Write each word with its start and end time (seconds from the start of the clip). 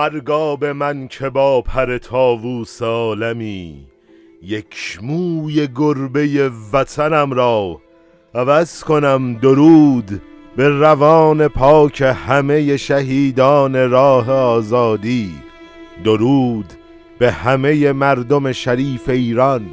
مرگاب 0.00 0.64
من 0.64 1.08
که 1.08 1.30
با 1.30 1.62
پر 1.62 1.98
تاووس 1.98 2.82
عالمی 2.82 3.86
یک 4.42 4.98
موی 5.02 5.68
گربه 5.76 6.50
وطنم 6.72 7.32
را 7.32 7.80
عوض 8.34 8.84
کنم 8.84 9.34
درود 9.34 10.22
به 10.56 10.68
روان 10.68 11.48
پاک 11.48 12.02
همه 12.26 12.76
شهیدان 12.76 13.90
راه 13.90 14.30
آزادی. 14.30 15.30
درود 16.04 16.72
به 17.18 17.32
همه 17.32 17.92
مردم 17.92 18.52
شریف 18.52 19.08
ایران. 19.08 19.66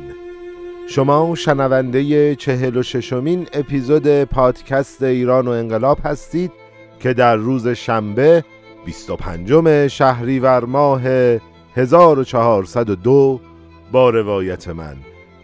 شما 0.87 1.35
شنونده 1.35 2.35
چهل 2.35 2.77
و 2.77 2.83
ششمین 2.83 3.47
اپیزود 3.53 4.23
پادکست 4.23 5.03
ایران 5.03 5.47
و 5.47 5.51
انقلاب 5.51 5.99
هستید 6.03 6.51
که 6.99 7.13
در 7.13 7.35
روز 7.35 7.67
شنبه 7.67 8.43
25 8.87 9.87
شهریور 9.87 10.65
ماه 10.65 11.01
1402 11.75 13.39
با 13.91 14.09
روایت 14.09 14.67
من 14.67 14.95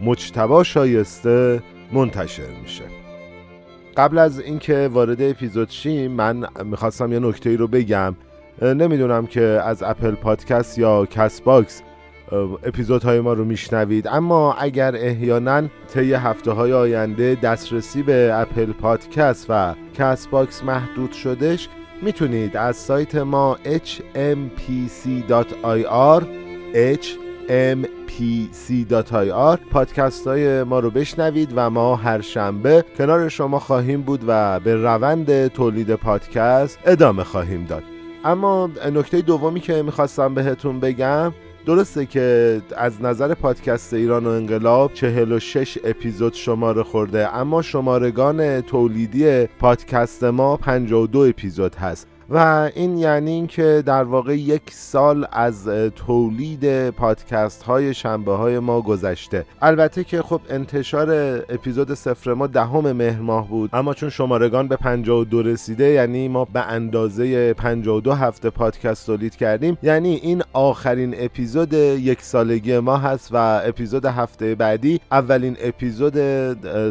مجتبا 0.01 0.63
شایسته 0.63 1.63
منتشر 1.91 2.49
میشه. 2.63 2.83
قبل 3.97 4.17
از 4.17 4.39
اینکه 4.39 4.89
وارد 4.93 5.21
اپیزود 5.21 5.69
شیم 5.69 6.11
من 6.11 6.45
می‌خواستم 6.63 7.13
یه 7.13 7.19
نکته 7.19 7.49
ای 7.49 7.57
رو 7.57 7.67
بگم. 7.67 8.15
نمی‌دونم 8.61 9.27
که 9.27 9.41
از 9.41 9.83
Apple 9.83 10.11
Podcast 10.11 10.77
یا 10.77 11.05
CastBox 11.05 11.81
اپیزودهای 12.63 13.19
ما 13.19 13.33
رو 13.33 13.45
میشنوید. 13.45 14.07
اما 14.07 14.53
اگر 14.53 14.95
احیانا 14.95 15.63
طی 15.93 16.13
هفته 16.13 16.51
های 16.51 16.73
آینده 16.73 17.35
دسترسی 17.35 18.03
به 18.03 18.31
Apple 18.33 18.71
Podcast 18.71 19.45
و 19.49 19.75
CastBox 19.93 20.63
محدود 20.63 21.11
شدش 21.11 21.69
می‌تونید 22.03 22.57
از 22.57 22.75
سایت 22.75 23.15
ما 23.15 23.57
hmpc.ir 23.65 24.23
hmpc.ir 27.47 28.09
پادکست 29.71 30.27
های 30.27 30.63
ما 30.63 30.79
رو 30.79 30.89
بشنوید 30.89 31.53
و 31.55 31.69
ما 31.69 31.95
هر 31.95 32.21
شنبه 32.21 32.85
کنار 32.97 33.29
شما 33.29 33.59
خواهیم 33.59 34.01
بود 34.01 34.23
و 34.27 34.59
به 34.59 34.75
روند 34.75 35.47
تولید 35.47 35.95
پادکست 35.95 36.79
ادامه 36.85 37.23
خواهیم 37.23 37.65
داد. 37.65 37.83
اما 38.25 38.69
نکته 38.93 39.21
دومی 39.21 39.59
که 39.59 39.81
می‌خواستم 39.81 40.33
بهتون 40.33 40.79
بگم 40.79 41.33
درسته 41.65 42.05
که 42.05 42.61
از 42.77 43.01
نظر 43.01 43.33
پادکست 43.33 43.93
ایران 43.93 44.25
و 44.25 44.29
انقلاب 44.29 44.93
46 44.93 45.77
اپیزود 45.83 46.33
شماره 46.33 46.83
خورده 46.83 47.35
اما 47.35 47.61
شمارگان 47.61 48.61
تولیدی 48.61 49.45
پادکست 49.45 50.23
ما 50.23 50.57
52 50.57 51.19
اپیزود 51.19 51.75
هست. 51.75 52.07
و 52.29 52.69
این 52.75 52.97
یعنی 52.97 53.31
اینکه 53.31 53.83
در 53.85 54.03
واقع 54.03 54.37
یک 54.37 54.61
سال 54.71 55.27
از 55.31 55.67
تولید 55.95 56.89
پادکست 56.89 57.63
های 57.63 57.93
شنبه 57.93 58.31
های 58.31 58.59
ما 58.59 58.81
گذشته. 58.81 59.45
البته 59.61 60.03
که 60.03 60.21
خب 60.21 60.41
انتشار 60.49 61.09
اپیزود 61.49 61.93
سفر 61.93 62.33
ما 62.33 62.47
دهم 62.47 62.91
مهر 62.91 63.19
ماه 63.19 63.47
بود. 63.47 63.69
اما 63.73 63.93
چون 63.93 64.09
شمارگان 64.09 64.67
به 64.67 64.75
52 64.75 65.43
رسیده 65.43 65.83
یعنی 65.83 66.27
ما 66.27 66.45
به 66.45 66.61
اندازه 66.61 67.53
52 67.53 68.13
هفته 68.13 68.49
پادکست 68.49 69.05
تولید 69.05 69.35
کردیم. 69.35 69.77
یعنی 69.83 70.15
این 70.15 70.43
آخرین 70.53 71.15
اپیزود 71.17 71.73
یک 71.73 72.21
سالگی 72.21 72.79
ما 72.79 72.97
هست 72.97 73.29
و 73.33 73.61
اپیزود 73.65 74.05
هفته 74.05 74.55
بعدی 74.55 74.99
اولین 75.11 75.57
اپیزود 75.61 76.13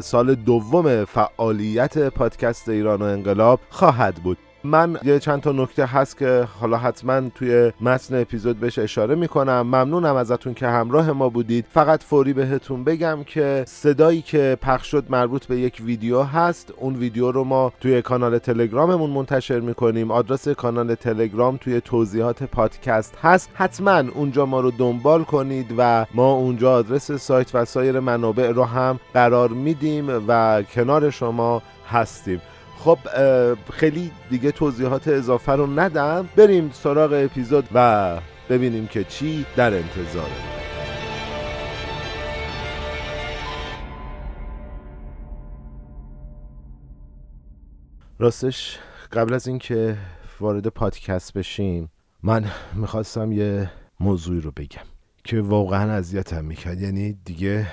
سال 0.01 0.35
دوم 0.35 1.05
فعالیت 1.05 1.99
پادکست 2.09 2.69
ایران 2.69 3.03
و 3.03 3.05
انقلاب 3.05 3.61
خواهد 3.71 4.15
بود. 4.15 4.39
من 4.65 4.99
یه 5.05 5.19
چند 5.19 5.41
تا 5.41 5.53
نکته 5.53 5.87
هست 5.87 6.19
که 6.19 6.49
حالا 6.61 6.77
حتما 6.77 7.21
توی 7.35 7.73
متن 7.81 8.21
اپیزود 8.21 8.61
بهش 8.61 8.79
اشاره 8.79 9.15
می‌کنم. 9.15 9.61
ممنونم 9.61 10.17
ازتون 10.17 10.55
که 10.55 10.67
همراه 10.67 11.13
ما 11.13 11.29
بودید. 11.29 11.67
فقط 11.71 12.03
فوری 12.03 12.33
بهتون 12.33 12.85
بگم 12.85 13.25
که 13.27 13.65
صدایی 13.67 14.23
که 14.23 14.59
پخش 14.63 14.91
شد 14.91 15.05
مربوط 15.11 15.47
به 15.47 15.57
یک 15.57 15.83
ویدیو 15.85 16.23
هست. 16.23 16.73
اون 16.77 16.97
ویدیو 16.97 17.33
رو 17.33 17.45
ما 17.45 17.73
توی 17.81 18.03
کانال 18.03 18.39
تلگراممون 18.39 19.11
منتشر 19.11 19.61
می‌کنیم. 19.61 20.11
آدرس 20.11 20.49
کانال 20.49 20.95
تلگرام 20.95 21.57
توی 21.57 21.81
توضیحات 21.81 22.43
پادکست 22.43 23.19
هست. 23.23 23.51
حتما 23.55 24.03
اونجا 24.15 24.47
ما 24.47 24.61
رو 24.61 24.71
دنبال 24.71 25.25
کنید 25.25 25.75
و 25.79 26.07
ما 26.15 26.33
اونجا 26.33 26.73
آدرس 26.73 27.13
سایت 27.13 27.55
و 27.55 27.65
سایر 27.65 28.01
منابع 28.01 28.51
رو 28.51 28.65
هم 28.65 29.01
قرار 29.15 29.49
میدیم 29.49 30.25
و 30.29 30.63
کنار 30.63 31.11
شما 31.11 31.63
هستیم. 31.91 32.41
خب 32.85 32.99
خیلی 33.73 34.11
دیگه 34.31 34.53
توضیحات 34.53 35.09
اضافه 35.09 35.53
رو 35.53 35.81
ندم. 35.81 36.29
بریم 36.37 36.71
سراغ 36.73 37.13
اپیزود 37.13 37.69
و 37.75 38.19
ببینیم 38.51 38.87
که 38.87 39.05
چی 39.05 39.47
در 39.57 39.75
انتظاره. 39.75 40.33
راستش 48.19 48.79
قبل 49.13 49.35
از 49.35 49.47
اینکه 49.47 49.97
وارد 50.41 50.67
پادکست 50.67 51.33
بشیم 51.33 51.91
من 52.23 52.45
می‌خواستم 52.75 53.33
یه 53.33 53.71
موضوعی 54.01 54.41
رو 54.41 54.51
بگم 54.51 54.87
که 55.25 55.41
واقعا 55.41 55.93
اذیتم 55.93 56.45
می‌کرد. 56.45 56.81
یعنی 56.81 57.13
دیگه 57.25 57.67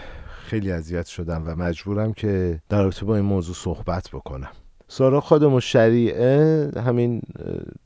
خیلی 0.46 0.72
اذیت 0.72 1.06
شدم 1.06 1.44
و 1.47 1.56
مجبورم 1.56 2.14
که 2.14 2.62
در 2.70 2.84
رابطه 2.84 3.06
با 3.06 3.16
این 3.16 3.26
موضوع 3.26 3.56
صحبت 3.56 4.09
بکنم. 4.14 4.52
سارا 4.92 5.22
خادم 5.22 5.60
شریعه 5.60 6.72
همین 6.86 7.22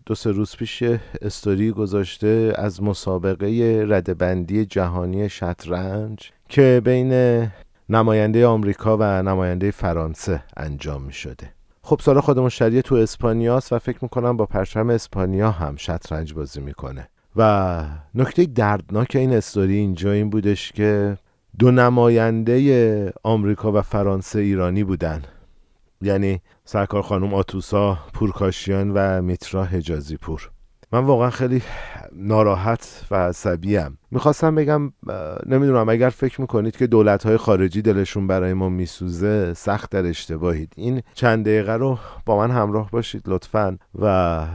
دو 0.06 0.16
سه 0.16 0.32
روز 0.32 0.56
پیش 0.56 0.84
استوری 1.22 1.72
گذاشته 1.72 2.54
از 2.56 2.84
مسابقه 2.84 3.86
ردبندی 3.90 4.66
جهانی 4.66 5.30
شطرنج 5.30 6.32
که 6.50 6.82
بین 6.86 7.48
نماینده 7.90 8.46
آمریکا 8.46 8.98
و 9.00 9.04
نماینده 9.04 9.72
فرانسه 9.72 10.44
انجام 10.58 11.04
می 11.04 11.14
شده 11.14 11.50
خب 11.82 12.00
سارا 12.04 12.22
خودمون 12.22 12.50
شریعه 12.50 12.82
تو 12.82 12.96
اسپانیاست 12.96 13.74
و 13.74 13.80
فکر 13.80 14.00
می‌کنم 14.02 14.38
با 14.38 14.46
پرچم 14.46 14.90
اسپانیا 14.90 15.52
هم 15.52 15.76
شطرنج 15.76 16.34
بازی 16.34 16.62
می‌کنه. 16.62 17.10
و 17.36 17.84
نکته 18.16 18.46
دردناک 18.46 19.16
این 19.16 19.34
استوری 19.34 19.76
اینجا 19.76 20.12
این 20.12 20.30
بودش 20.30 20.72
که 20.72 21.18
دو 21.60 21.72
نماینده 21.72 23.14
آمریکا 23.24 23.72
و 23.72 23.82
فرانسه 23.82 24.40
ایرانی 24.40 24.84
بودن. 24.84 25.22
یعنی 26.04 26.42
سرکار 26.66 27.02
خانم 27.02 27.34
آتوسا 27.34 27.98
پورکاشیان 28.14 28.92
و 28.92 29.22
میترا 29.22 29.64
حجازی 29.64 30.18
پور 30.18 30.50
من 30.92 31.06
واقعا 31.06 31.30
خیلی 31.30 31.62
ناراحت 32.16 33.06
و 33.12 33.16
عصبیم. 33.16 33.98
می‌خواستم 34.12 34.56
بگم 34.56 34.94
نمی‌دونم 35.46 35.90
اگر 35.90 36.10
فکر 36.10 36.42
می‌کنید 36.42 36.76
که 36.76 36.88
دولت 36.88 37.26
های 37.26 37.38
خارجی 37.38 37.82
دلشون 37.82 38.28
برای 38.28 38.54
ما 38.54 38.70
میسوزه 38.70 39.54
سخت 39.54 39.92
در 39.92 40.06
اشتباهید. 40.06 40.74
این 40.76 41.02
چند 41.14 41.46
دقیقه 41.46 41.74
رو 41.74 42.00
با 42.26 42.38
من 42.38 42.52
همراه 42.52 42.92
باشید 42.92 43.22
لطفا. 43.28 43.78
و 44.02 44.46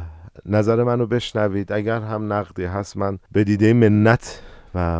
نظر 0.46 0.82
منو 0.82 1.06
بشنوید. 1.06 1.72
اگر 1.72 2.00
هم 2.00 2.32
نقدی 2.32 2.64
هست 2.64 2.96
من 2.96 3.18
به 3.32 3.44
دیده 3.44 3.72
منت 3.72 4.42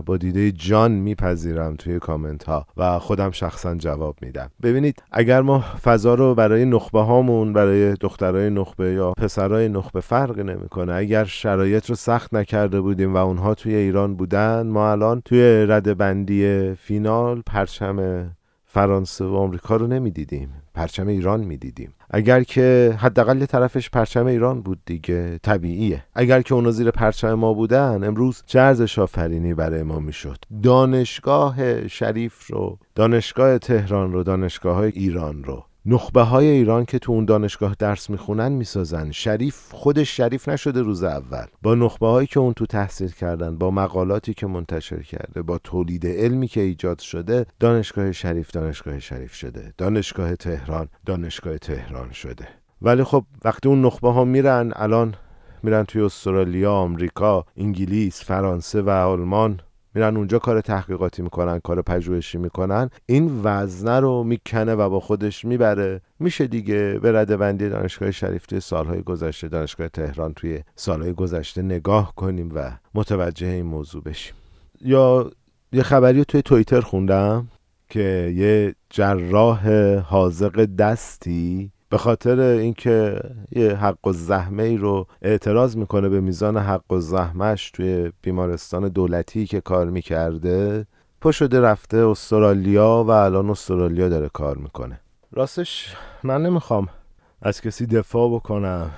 با 0.06 0.16
دیده 0.16 0.52
جان 0.52 0.92
میپذیرم 0.92 1.74
توی 1.76 1.98
کامنت 1.98 2.44
ها 2.44 2.66
و 2.76 2.98
خودم 2.98 3.30
شخصا 3.30 3.74
جواب 3.74 4.16
میدم. 4.22 4.50
ببینید 4.62 5.02
اگر 5.12 5.40
ما 5.40 5.64
فضا 5.82 6.14
رو 6.14 6.34
برای 6.34 6.64
نخبه 6.64 7.00
هامون 7.00 7.52
برای 7.52 7.94
دخترای 7.94 8.50
نخبه 8.50 8.92
یا 8.92 9.12
پسرای 9.12 9.68
نخبه 9.68 10.00
فرق 10.00 10.38
نمی‌کنه 10.38 10.94
اگر 10.94 11.24
شرایط 11.24 11.86
رو 11.86 11.94
سخت 11.94 12.34
نکرده 12.34 12.80
بودیم 12.80 13.14
و 13.14 13.16
اونها 13.16 13.54
توی 13.54 13.74
ایران 13.74 14.14
بودن 14.16 14.66
ما 14.66 14.90
الان 14.90 15.20
توی 15.20 15.66
رده 15.68 15.94
بندی 15.94 16.74
فینال 16.74 17.42
پرچم 17.46 18.30
فرانسه 18.64 19.24
و 19.24 19.34
آمریکا 19.34 19.76
رو 19.76 19.86
نمی‌دیدیم. 19.86 20.48
پرچم 20.78 21.06
ایران 21.08 21.40
می‌دیدیم. 21.40 21.94
اگر 22.10 22.42
که 22.42 22.96
حداقل 22.98 23.44
طرفش 23.46 23.90
پرچم 23.90 24.26
ایران 24.26 24.62
بود 24.62 24.78
دیگه 24.86 25.38
طبیعیه. 25.38 26.04
اگر 26.14 26.42
که 26.42 26.54
اونا 26.54 26.70
زیر 26.70 26.90
پرچم 26.90 27.34
ما 27.34 27.54
بودن 27.54 28.04
امروز 28.04 28.42
چه 28.46 28.60
ارزش 28.60 28.98
آفرینی 28.98 29.54
برای 29.54 29.82
ما 29.82 29.98
می‌شد. 29.98 30.38
دانشگاه 30.62 31.88
شریف 31.88 32.46
رو 32.46 32.78
دانشگاه 32.94 33.58
تهران 33.58 34.12
رو 34.12 34.22
دانشگاه 34.22 34.76
های 34.76 34.92
ایران 34.94 35.44
رو. 35.44 35.64
نخبه 35.86 36.22
های 36.22 36.46
ایران 36.46 36.84
که 36.84 36.98
تو 36.98 37.12
اون 37.12 37.24
دانشگاه 37.24 37.76
درس 37.78 38.10
می‌خونن 38.10 38.52
می‌سازن. 38.52 39.10
شریف 39.10 39.72
خودش 39.72 40.16
شریف 40.16 40.48
نشده 40.48 40.82
روز 40.82 41.02
اول. 41.02 41.44
با 41.62 41.74
نخبه 41.74 42.06
هایی 42.06 42.26
که 42.26 42.40
اون 42.40 42.52
تو 42.52 42.66
تحصیل 42.66 43.10
کردن 43.10 43.58
با 43.58 43.70
مقالاتی 43.70 44.34
که 44.34 44.46
منتشر 44.46 45.02
کرده 45.02 45.42
با 45.42 45.58
تولید 45.58 46.06
علمی 46.06 46.48
که 46.48 46.60
ایجاد 46.60 46.98
شده 46.98 47.46
دانشگاه 47.60 48.12
شریف 48.12 48.50
دانشگاه 48.50 49.00
شریف 49.00 49.34
شده. 49.34 49.72
دانشگاه 49.78 50.36
تهران 50.36 50.88
دانشگاه 51.06 51.58
تهران 51.58 52.12
شده. 52.12 52.48
ولی 52.82 53.04
خب 53.04 53.24
وقتی 53.44 53.68
اون 53.68 53.82
نخبه 53.82 54.12
ها 54.12 54.24
میرن 54.24 54.72
الان 54.76 55.14
میرن 55.62 55.84
توی 55.84 56.02
استرالیا، 56.02 56.72
آمریکا، 56.72 57.44
انگلیس، 57.56 58.24
فرانسه 58.24 58.82
و 58.82 58.90
آلمان 58.90 59.60
میرن 59.94 60.16
اونجا 60.16 60.38
کار 60.38 60.60
تحقیقاتی 60.60 61.22
می‌کنن 61.22 61.58
کار 61.58 61.82
پژوهشی 61.82 62.38
می‌کنن. 62.38 62.90
این 63.06 63.40
وزنه 63.44 64.00
رو 64.00 64.24
می‌کنه 64.24 64.74
و 64.74 64.88
با 64.90 65.00
خودش 65.00 65.44
می‌بره. 65.44 66.00
میشه 66.18 66.46
دیگه 66.46 66.98
به 67.02 67.12
رده 67.12 67.36
بندی 67.36 67.68
دانشگاه 67.68 68.10
شریف 68.10 68.46
توی 68.46 68.60
سالهای 68.60 69.02
گذشته 69.02 69.48
دانشگاه 69.48 69.88
تهران 69.88 70.32
توی 70.34 70.62
سالهای 70.76 71.12
گذشته 71.12 71.62
نگاه 71.62 72.14
کنیم 72.16 72.50
و 72.54 72.70
متوجه 72.94 73.46
این 73.46 73.66
موضوع 73.66 74.02
بشیم. 74.02 74.34
یا 74.80 75.30
یه 75.72 75.82
خبری 75.82 76.24
توی 76.24 76.42
توییتر 76.42 76.80
خوندم 76.80 77.48
که 77.88 78.32
یه 78.36 78.74
جراح 78.90 79.68
حاضق 79.98 80.64
دستی 80.64 81.72
به 81.90 81.98
خاطر 81.98 82.40
اینکه 82.40 83.20
یه 83.50 83.74
حق 83.74 84.06
و 84.06 84.12
زحمه 84.12 84.62
ای 84.62 84.76
رو 84.76 85.06
اعتراض 85.22 85.76
می‌کنه 85.76 86.08
به 86.08 86.20
میزان 86.20 86.56
حق 86.56 86.92
و 86.92 87.00
زحمش 87.00 87.70
توی 87.70 88.12
بیمارستان 88.22 88.88
دولتی 88.88 89.46
که 89.46 89.60
کار 89.60 89.90
می‌کرده 89.90 90.86
پا 91.20 91.32
شده 91.32 91.60
رفته 91.60 91.96
استرالیا 91.96 93.04
و 93.06 93.10
الان 93.10 93.50
استرالیا 93.50 94.08
داره 94.08 94.28
کار 94.28 94.56
می‌کنه. 94.56 95.00
راستش 95.32 95.96
من 96.22 96.42
نمی‌خوام 96.42 96.88
از 97.42 97.60
کسی 97.60 97.86
دفاع 97.86 98.34
بکنم 98.34 98.90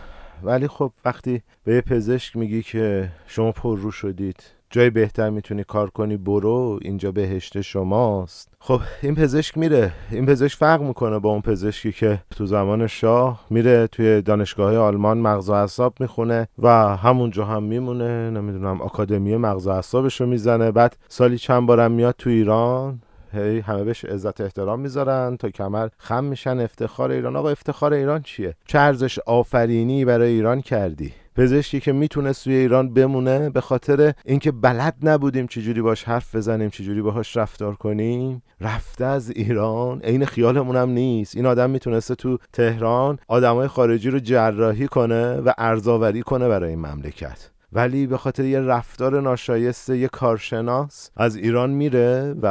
ولی 0.43 0.69
خب 0.69 0.93
وقتی 1.05 1.43
به 1.65 1.75
یه 1.75 1.81
پزشک 1.81 2.37
میگی 2.37 2.63
که 2.63 3.09
شما 3.27 3.53
پر 3.53 3.79
رو 3.79 3.91
شدید 3.91 4.43
جای 4.73 4.91
بهتر 4.91 5.31
می‌تونی 5.31 5.65
کار 5.65 5.91
کنی 5.91 6.17
برو 6.17 6.79
اینجا 6.83 7.13
بهشت 7.13 7.61
شماست. 7.61 8.53
خب 8.61 8.81
این 9.03 9.15
پزشک 9.15 9.59
میره. 9.59 9.93
این 10.11 10.27
پزشک 10.27 10.59
فرق 10.59 10.83
می‌کنه 10.83 11.19
با 11.19 11.31
اون 11.31 11.41
پزشکی 11.41 11.93
که 11.93 12.23
تو 12.31 12.47
زمان 12.47 12.87
شاه 12.87 13.41
میره 13.51 13.87
توی 13.87 14.23
دانشگاه 14.23 14.77
آلمان 14.77 15.19
مغز 15.19 15.49
و 15.49 15.53
اعصاب 15.53 15.95
می‌خونه 16.01 16.49
و 16.59 16.97
همونجا 16.97 17.45
هم 17.45 17.63
میمونه. 17.63 18.31
نمی‌دونم 18.31 18.81
آکادمی 18.81 19.37
مغز 19.37 19.67
و 19.67 19.71
اعصابش 19.71 20.21
رو 20.21 20.27
می‌زنه. 20.27 20.71
بعد 20.71 20.97
سالی 21.09 21.39
چند 21.39 21.67
بارم 21.67 21.93
میاد 21.93 22.15
تو 22.19 22.31
ایران. 22.31 23.01
هی 23.33 23.61
همه 23.61 23.85
بهش 23.85 24.05
عزت 24.05 24.41
احترام 24.41 24.81
می‌ذارن 24.81 25.37
تا 25.37 25.51
کمر 25.51 25.89
خم 25.99 26.25
میشن. 26.25 26.61
افتخار 26.61 27.11
ایران. 27.11 27.37
آقا 27.37 27.49
افتخار 27.49 27.93
ایران 27.93 28.23
چیه؟ 28.23 28.55
چه 28.67 28.79
ارزش 28.79 29.19
آفرینی 29.19 30.05
برای 30.05 30.33
ایران 30.33 30.61
کردی؟ 30.61 31.13
پزشکی 31.37 31.81
که 31.81 31.93
می‌تونست 31.93 32.45
توی 32.45 32.55
ایران 32.55 32.95
بمونه 32.95 33.51
به 33.51 33.61
خاطر 33.61 34.13
اینکه 34.25 34.53
بلد 34.53 34.97
نبودیم 35.03 35.47
چجوری 35.47 35.83
باش 35.83 36.05
حرف 36.05 36.35
بزنیم 36.35 36.71
چجوری 36.71 37.03
باهاش 37.03 37.37
رفتار 37.37 37.75
کنیم 37.75 38.43
رفته 38.61 39.05
از 39.05 39.31
ایران 39.31 40.01
عین 40.01 40.25
خیالمون 40.25 40.77
هم 40.77 40.91
نیست. 40.91 41.37
این 41.37 41.47
آدم 41.47 41.71
می‌تونسته 41.71 42.15
تو 42.15 42.39
تهران 42.53 43.19
آدمای 43.29 43.69
خارجی 43.69 44.11
رو 44.11 44.19
جراحی 44.19 44.87
کنه 44.87 45.35
و 45.35 45.53
ارزاوری 45.59 46.23
کنه 46.23 46.49
برای 46.49 46.71
این 46.71 46.87
مملکت. 46.87 47.51
ولی 47.73 48.07
به 48.07 48.17
خاطر 48.17 48.45
یه 48.45 48.61
رفتار 48.61 49.21
ناشایسته 49.21 49.99
یه 49.99 50.09
کارشناس 50.09 51.11
از 51.17 51.37
ایران 51.37 51.71
میره 51.71 52.35
و 52.43 52.47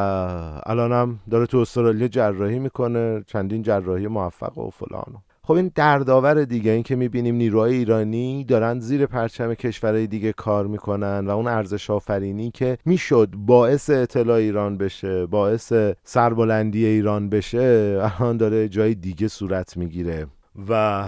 الانم 0.65 1.19
داره 1.29 1.45
تو 1.45 1.57
استرالیا 1.57 2.07
جراحی 2.07 2.59
می‌کنه 2.59 3.23
چندین 3.27 3.61
جراحی 3.61 4.07
موفق 4.07 4.57
و 4.57 4.69
فلان. 4.69 5.15
خب 5.49 5.55
این 5.55 5.71
دردآور 5.75 6.43
دیگه 6.45 6.71
این 6.71 6.83
که 6.83 6.95
می‌بینیم 6.95 7.35
نیروهای 7.35 7.75
ایرانی 7.75 8.43
دارن 8.43 8.79
زیر 8.79 9.05
پرچم 9.05 9.53
کشورهای 9.53 10.07
دیگه 10.07 10.33
کار 10.33 10.67
می‌کنن 10.67 11.27
و 11.27 11.29
اون 11.29 11.47
ارزش 11.47 11.89
آفرینی 11.89 12.51
که 12.51 12.77
می‌شد 12.85 13.29
باعث 13.35 13.89
اطلاع 13.89 14.37
ایران 14.37 14.77
بشه 14.77 15.25
باعث 15.25 15.73
سربلندی 16.03 16.85
ایران 16.85 17.29
بشه 17.29 17.99
الان 18.19 18.37
داره 18.37 18.69
جای 18.69 18.95
دیگه 18.95 19.27
صورت 19.27 19.77
می‌گیره. 19.77 20.27
و 20.69 21.05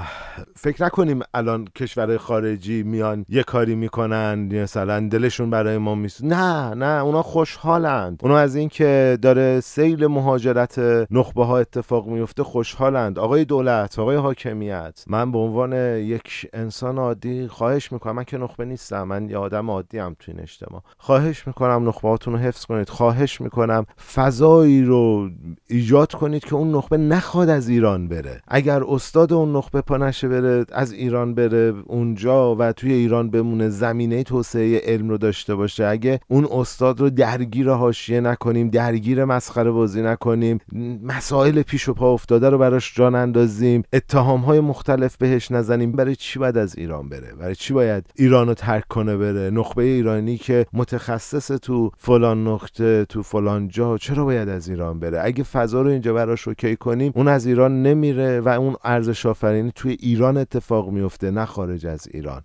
فکر 0.55 0.85
نکنیم 0.85 1.19
الان 1.33 1.67
کشور 1.75 2.17
خارجی 2.17 2.83
میان 2.83 3.25
یه 3.29 3.43
کاری 3.43 3.75
می‌کنن 3.75 4.61
مثلا 4.63 5.07
دلشون 5.11 5.49
برای 5.49 5.77
ما 5.77 5.95
میس 5.95 6.23
نه 6.23 6.73
نه 6.73 7.03
اونا 7.03 7.21
خوشحالند. 7.21 8.19
اونا 8.23 8.37
از 8.37 8.55
اینکه 8.55 9.17
داره 9.21 9.59
سیل 9.59 10.07
مهاجرت 10.07 10.79
نخبه 11.11 11.45
ها 11.45 11.57
اتفاق 11.57 12.07
میفته 12.07 12.43
خوشحالند. 12.43 13.19
آقای 13.19 13.45
دولت 13.45 13.99
آقای 13.99 14.15
حاکمیت 14.15 15.03
من 15.07 15.31
به 15.31 15.37
عنوان 15.37 15.73
یک 15.97 16.49
انسان 16.53 16.97
عادی 16.97 17.47
خواهش 17.47 17.91
می‌کنم 17.91 18.15
من 18.15 18.23
که 18.23 18.37
نخبه 18.37 18.65
نیستم 18.65 19.03
من 19.03 19.29
یه 19.29 19.37
آدم 19.37 19.71
عادی 19.71 19.97
هم 19.97 20.15
تو 20.19 20.31
این 20.31 20.41
اجتماع. 20.41 20.81
خواهش 20.97 21.47
می‌کنم 21.47 21.87
نخبه 21.87 22.09
هاتون 22.09 22.33
رو 22.33 22.39
حفظ 22.39 22.65
کنید. 22.65 22.89
خواهش 22.89 23.41
می‌کنم 23.41 23.85
فضایی 24.13 24.83
رو 24.83 25.29
ایجاد 25.67 26.11
کنید 26.11 26.45
که 26.45 26.55
اون 26.55 26.75
نخبه 26.75 26.97
نخواد 26.97 27.49
از 27.49 27.69
ایران 27.69 28.07
بره. 28.07 28.41
اگر 28.47 28.83
استاد 28.83 29.30
اون 29.35 29.55
نخبه 29.55 29.81
پا 29.81 29.97
نشه 29.97 30.27
بره 30.27 30.65
از 30.71 30.91
ایران 30.91 31.35
بره 31.35 31.73
اونجا 31.85 32.55
و 32.55 32.71
توی 32.71 32.93
ایران 32.93 33.29
بمونه 33.29 33.69
زمینه 33.69 34.23
توسعه 34.23 34.81
علم 34.83 35.09
رو 35.09 35.17
داشته 35.17 35.55
باشه. 35.55 35.85
اگه 35.85 36.19
اون 36.27 36.47
استاد 36.51 36.99
رو 36.99 37.09
درگیر 37.09 37.69
حاشیه 37.69 38.21
نکنیم 38.21 38.69
درگیر 38.69 39.25
مسخره 39.25 39.71
بازی 39.71 40.01
نکنیم 40.01 40.59
مسائل 41.03 41.61
پیش 41.61 41.89
و 41.89 41.93
پا 41.93 42.13
افتاده 42.13 42.49
رو 42.49 42.57
براش 42.57 42.95
جان 42.95 43.15
اندازیم 43.15 43.83
اتهام 43.93 44.39
های 44.39 44.59
مختلف 44.59 45.17
بهش 45.17 45.51
نزنیم 45.51 45.91
برای 45.91 46.15
چی 46.15 46.39
باید 46.39 46.57
از 46.57 46.77
ایران 46.77 47.09
بره؟ 47.09 47.33
برای 47.39 47.55
چی 47.55 47.73
باید 47.73 48.05
ایران 48.15 48.47
رو 48.47 48.53
ترک 48.53 48.87
کنه 48.87 49.17
بره؟ 49.17 49.49
نخبه 49.49 49.83
ایرانی 49.83 50.37
که 50.37 50.65
متخصص 50.73 51.47
تو 51.47 51.91
فلان 51.97 52.47
نقطه 52.47 53.05
تو 53.05 53.23
فلان 53.23 53.67
جا 53.67 53.97
چرا 53.97 54.25
باید 54.25 54.49
از 54.49 54.69
ایران 54.69 54.99
بره؟ 54.99 55.21
اگه 55.23 55.43
فضا 55.43 55.81
رو 55.81 55.89
اینجا 55.89 56.13
براش 56.13 56.47
اوکی 56.47 56.75
کنیم 56.75 57.11
اون 57.15 57.27
از 57.27 57.45
ایران 57.45 57.83
نمیره 57.83 58.39
و 58.39 58.49
اون 58.49 58.75
ارزش 58.83 59.20
آفرینی 59.25 59.71
توی 59.75 59.97
ایران 59.99 60.37
اتفاق 60.37 60.89
میفته 60.89 61.31
نه 61.31 61.45
خارج 61.45 61.85
از 61.85 62.07
ایران. 62.13 62.41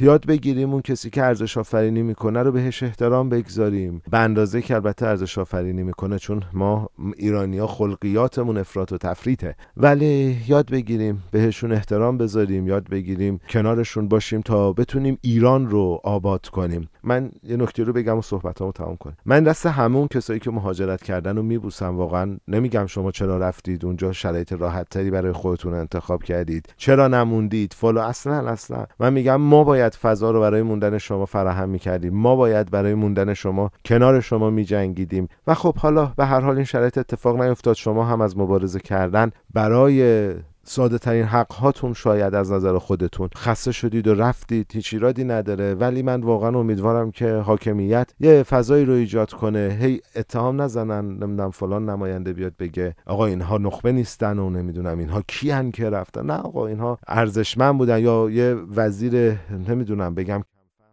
یاد 0.00 0.26
بگیریم 0.26 0.72
اون 0.72 0.82
کسی 0.82 1.10
که 1.10 1.24
ارزش 1.24 1.58
آفرینی 1.58 2.02
می‌کنه 2.02 2.42
رو 2.42 2.52
بهش 2.52 2.82
احترام 2.82 3.28
بگذاریم. 3.28 4.02
به 4.10 4.18
اندازه 4.18 4.62
که 4.62 4.74
البته 4.74 5.06
ارزش 5.06 5.38
آفرینی 5.38 5.82
می‌کنه 5.82 6.18
چون 6.18 6.42
ما 6.52 6.90
ایرانیا 7.16 7.66
خلقیاتمون 7.66 8.56
افراط 8.56 8.92
و 8.92 8.98
تفریته 8.98 9.56
ولی 9.76 10.36
یاد 10.48 10.70
بگیریم 10.70 11.22
بهشون 11.30 11.72
احترام 11.72 12.18
بذاریم 12.18 12.66
یاد 12.66 12.88
بگیریم 12.88 13.40
کنارشون 13.48 14.08
باشیم 14.08 14.40
تا 14.40 14.72
بتونیم 14.72 15.18
ایران 15.22 15.70
رو 15.70 16.00
آباد 16.04 16.46
کنیم. 16.46 16.88
من 17.06 17.30
یه 17.42 17.56
نکته 17.56 17.84
رو 17.84 17.92
بگم 17.92 18.18
و 18.18 18.22
صحبتامو 18.22 18.72
تمام 18.72 18.96
کنم. 18.96 19.16
من 19.26 19.44
دست 19.44 19.66
همون 19.66 20.08
کسایی 20.08 20.40
که 20.40 20.50
مهاجرت 20.50 21.02
کردن 21.02 21.36
رو 21.36 21.42
میبوسم 21.42 21.96
واقعا 21.96 22.36
نمیگم 22.48 22.86
شما 22.86 23.10
چرا 23.10 23.38
رفتید 23.38 23.84
اونجا 23.84 24.12
شرایط 24.12 24.52
راحت 24.52 24.88
تری 24.88 25.10
برای 25.10 25.32
خودتون 25.32 25.74
انتخاب 25.74 26.22
کردید 26.22 26.74
چرا 26.76 27.08
نموندید 27.08 27.72
فلو 27.72 28.00
اصلا 28.00 28.48
اصلا. 28.50 28.86
من 29.00 29.12
میگم 29.12 29.36
ما 29.36 29.64
باید 29.64 29.94
فضا 29.94 30.30
رو 30.30 30.40
برای 30.40 30.62
موندن 30.62 30.98
شما 30.98 31.26
فراهم 31.26 31.68
می‌کردیم. 31.68 32.14
ما 32.14 32.36
باید 32.36 32.70
برای 32.70 32.94
موندن 32.94 33.34
شما 33.34 33.70
کنار 33.84 34.20
شما 34.20 34.50
میجنگیدیم. 34.50 35.28
و 35.46 35.54
خب 35.54 35.76
حالا 35.76 36.12
به 36.16 36.26
هر 36.26 36.40
حال 36.40 36.56
این 36.56 36.64
شرایط 36.64 36.98
اتفاق 36.98 37.42
نیفتاد. 37.42 37.76
شما 37.76 38.04
هم 38.04 38.20
از 38.20 38.38
مبارزه 38.38 38.80
کردن 38.80 39.30
برای 39.54 40.34
ساده 40.68 40.98
ترین 40.98 41.24
حق 41.24 41.52
هاتون 41.52 41.92
شاید 41.92 42.34
از 42.34 42.52
نظر 42.52 42.78
خودتون. 42.78 43.28
خسته 43.36 43.72
شدید 43.72 44.08
و 44.08 44.14
رفتید 44.14 44.70
هیچ 44.72 44.94
ایرادی 44.94 45.24
نداره. 45.24 45.74
ولی 45.74 46.02
من 46.02 46.20
واقعا 46.20 46.58
امیدوارم 46.58 47.10
که 47.10 47.34
حاکمیت 47.34 48.14
یه 48.20 48.42
فضایی 48.42 48.84
رو 48.84 48.92
ایجاد 48.92 49.32
کنه. 49.32 49.78
هی 49.80 50.00
اتهام 50.16 50.62
نزنن 50.62 51.04
نمی‌دونم 51.04 51.50
فلان 51.50 51.90
نماینده 51.90 52.32
بیاد 52.32 52.56
بگه 52.58 52.94
آقا 53.06 53.26
اینها 53.26 53.58
نخبه 53.58 53.92
نیستن 53.92 54.38
و 54.38 54.50
نمی‌دونم 54.50 54.98
اینها 54.98 55.22
کیان 55.28 55.70
که 55.70 55.90
رفتن. 55.90 56.26
نه 56.26 56.34
آقا 56.34 56.66
اینها 56.66 56.98
ارزشمند 57.08 57.78
بودن 57.78 58.00
یا 58.00 58.30
یه 58.30 58.54
وزیر 58.54 59.38
نمی‌دونم 59.68 60.14
بگم 60.14 60.42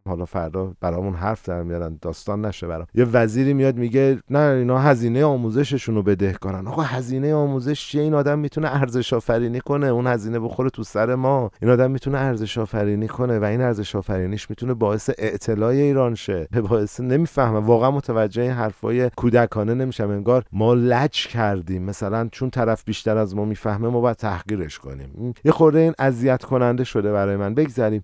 حالا 0.07 0.25
فردا 0.25 0.74
برامون 0.81 1.13
حرف 1.13 1.50
در 1.50 1.63
میارن 1.63 1.98
داستان 2.01 2.45
نشه 2.45 2.67
برام. 2.67 2.88
یه 2.95 3.05
وزیری 3.05 3.53
میاد 3.53 3.75
میگه 3.75 4.19
نه 4.29 4.39
اینا 4.39 4.79
هزینه 4.79 5.25
آموزششون 5.25 5.95
رو 5.95 6.03
بده 6.03 6.33
کنن. 6.33 6.67
آقا 6.67 6.81
هزینه 6.81 7.33
آموزش 7.33 7.88
چیه؟ 7.88 8.01
این 8.01 8.13
آدم 8.13 8.39
می‌تونه 8.39 8.75
ارزش 8.75 9.13
آفرینی 9.13 9.60
کنه. 9.60 9.88
اون 9.88 10.07
هزینه 10.07 10.39
بخوره 10.39 10.69
تو 10.69 10.83
سر 10.83 11.15
ما. 11.15 11.51
این 11.62 11.72
آدم 11.72 11.91
می‌تونه 11.91 12.17
ارزش 12.17 12.57
آفرینی 12.57 13.07
کنه 13.07 13.39
و 13.39 13.43
این 13.43 13.62
ارزش 13.62 13.95
آفرینیش 13.95 14.50
می‌تونه 14.50 14.74
باعث 14.74 15.10
اعتلاع 15.17 15.69
ایران 15.69 16.15
شه. 16.15 16.48
باعث 16.69 17.00
نمی‌فهمه 17.00 17.60
واقعا 17.60 17.91
متوجه 17.91 18.41
این 18.41 18.51
حرفای 18.51 19.10
کودکانه 19.10 19.74
نمیشم. 19.74 20.10
انگار 20.10 20.43
ما 20.51 20.74
لج 20.74 21.27
کردیم. 21.27 21.83
مثلا 21.83 22.29
چون 22.31 22.50
طرف 22.50 22.83
بیشتر 22.86 23.17
از 23.17 23.36
ما 23.36 23.45
می‌فهمه 23.45 23.89
ما 23.89 24.01
باید 24.01 24.17
تحقیرش 24.17 24.79
کنیم. 24.79 25.33
یه 25.45 25.51
خورده 25.51 25.79
این 25.79 25.93
اذیت 26.00 26.43
کننده 26.43 26.83
شده 26.83 27.12
برای 27.12 27.36
من. 27.36 27.53
بگذریم 27.53 28.01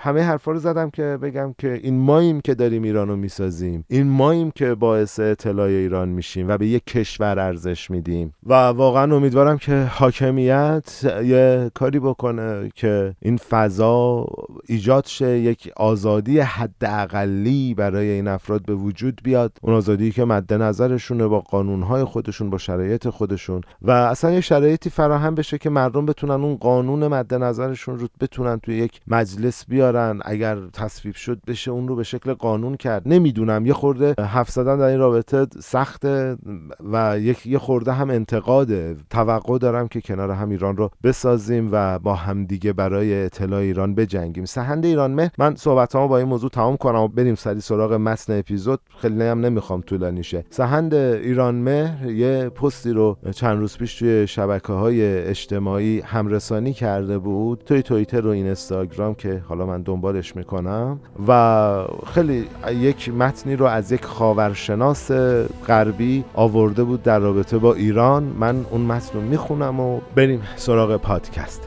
همه 0.00 0.22
حرفا 0.22 0.52
رو 0.52 0.58
زدم 0.58 0.90
که 0.90 1.18
بگم 1.22 1.54
که 1.58 1.80
این 1.82 1.98
ماییم 1.98 2.40
که 2.40 2.54
داریم 2.54 2.82
ایرانو 2.82 3.16
می‌سازیم. 3.16 3.84
این 3.88 4.06
ماییم 4.06 4.50
که 4.50 4.74
باعث 4.74 5.20
اطلاع 5.20 5.66
ایران 5.66 6.08
میشیم 6.08 6.48
و 6.48 6.58
به 6.58 6.66
یک 6.66 6.84
کشور 6.84 7.38
ارزش 7.38 7.90
میدیم. 7.90 8.34
و 8.46 8.54
واقعا 8.54 9.16
امیدوارم 9.16 9.58
که 9.58 9.86
حاکمیت 9.90 11.04
یه 11.24 11.70
کاری 11.74 11.98
بکنه 11.98 12.70
که 12.74 13.14
این 13.22 13.36
فضا 13.36 14.26
ایجاد 14.66 15.06
شه 15.06 15.38
یک 15.38 15.72
آزادی 15.76 16.40
حداقلی 16.40 17.74
برای 17.74 18.08
این 18.08 18.28
افراد 18.28 18.64
به 18.64 18.74
وجود 18.74 19.20
بیاد. 19.24 19.52
اون 19.62 19.74
آزادی 19.74 20.10
که 20.10 20.24
مد 20.24 20.52
نظرشونه 20.52 21.26
با 21.26 21.40
قانونهای 21.40 22.04
خودشون 22.04 22.50
با 22.50 22.58
شرایط 22.58 23.08
خودشون. 23.08 23.60
و 23.82 23.90
اصلا 23.90 24.30
یه 24.30 24.40
شرایطی 24.40 24.90
فراهم 24.90 25.34
بشه 25.34 25.58
که 25.58 25.70
مردم 25.70 26.06
بتونن 26.06 26.44
اون 26.44 26.56
قانون 26.56 27.06
مد 27.06 27.34
نظرشون 27.34 27.98
رو 27.98 28.08
بتونن 28.20 28.58
توی 28.58 28.76
یک 28.76 29.00
مجلس 29.06 29.64
بیارن 29.92 30.20
اگر 30.24 30.58
تصویب 30.72 31.14
شد 31.14 31.40
بشه 31.46 31.70
اون 31.70 31.88
رو 31.88 31.96
به 31.96 32.02
شکل 32.02 32.34
قانون 32.34 32.76
کرد. 32.76 33.02
نمی‌دونم 33.06 33.66
یه 33.66 33.72
خورده 33.72 34.14
حرف 34.24 34.50
زدن 34.50 34.78
در 34.78 34.84
این 34.84 34.98
رابطه 34.98 35.46
سخته 35.60 36.36
و 36.92 37.18
یک 37.20 37.46
یه 37.46 37.58
خورده 37.58 37.92
هم 37.92 38.10
انتقاده. 38.10 38.96
توقع 39.10 39.58
دارم 39.58 39.88
که 39.88 40.00
کنار 40.00 40.30
هم 40.30 40.50
ایران 40.50 40.76
رو 40.76 40.90
بسازیم 41.02 41.68
و 41.72 41.98
با 41.98 42.14
همدیگه 42.14 42.72
برای 42.72 43.24
اطلاع 43.24 43.60
ایران 43.60 43.94
بجنگیم. 43.94 44.44
سهند 44.44 44.84
ایران 44.84 45.10
مه 45.10 45.30
من 45.38 45.54
صحبتامو 45.56 46.08
با 46.08 46.18
این 46.18 46.28
موضوع 46.28 46.50
تمام 46.50 46.76
کنم 46.76 47.00
و 47.00 47.08
بریم 47.08 47.34
سری 47.34 47.60
سراغ 47.60 47.92
متن 47.92 48.38
اپیزود. 48.38 48.80
خیلی 48.98 49.22
هم 49.22 49.40
نمی‌خوام 49.40 49.80
طولانی 49.80 50.22
شه 50.22 50.44
سهند 50.50 50.94
ایران 50.94 51.54
مهر 51.54 52.10
یه 52.10 52.48
پستی 52.48 52.92
رو 52.92 53.16
چند 53.34 53.58
روز 53.58 53.78
پیش 53.78 53.98
توی 53.98 54.26
شبکه 54.26 54.72
های 54.72 55.18
اجتماعی 55.18 56.00
همرسانی 56.00 56.72
کرده 56.72 57.18
بود. 57.18 57.62
توی 57.66 57.82
توییتر 57.82 58.26
و 58.26 58.30
اینستاگرام 58.30 59.14
که 59.14 59.42
حالا 59.48 59.66
من 59.66 59.77
دنبالش 59.82 60.36
می‌کنم 60.36 61.00
و 61.28 61.84
خیلی 62.14 62.46
یک 62.70 63.14
متنی 63.14 63.56
رو 63.56 63.66
از 63.66 63.92
یک 63.92 64.04
خاورشناس 64.04 65.10
غربی 65.68 66.24
آورده 66.34 66.84
بود 66.84 67.02
در 67.02 67.18
رابطه 67.18 67.58
با 67.58 67.74
ایران. 67.74 68.22
من 68.22 68.64
اون 68.70 68.80
متن 68.80 69.10
رو 69.14 69.20
می‌خونم 69.20 69.80
و 69.80 70.00
بریم 70.14 70.42
سراغ 70.56 70.96
پادکست. 70.96 71.62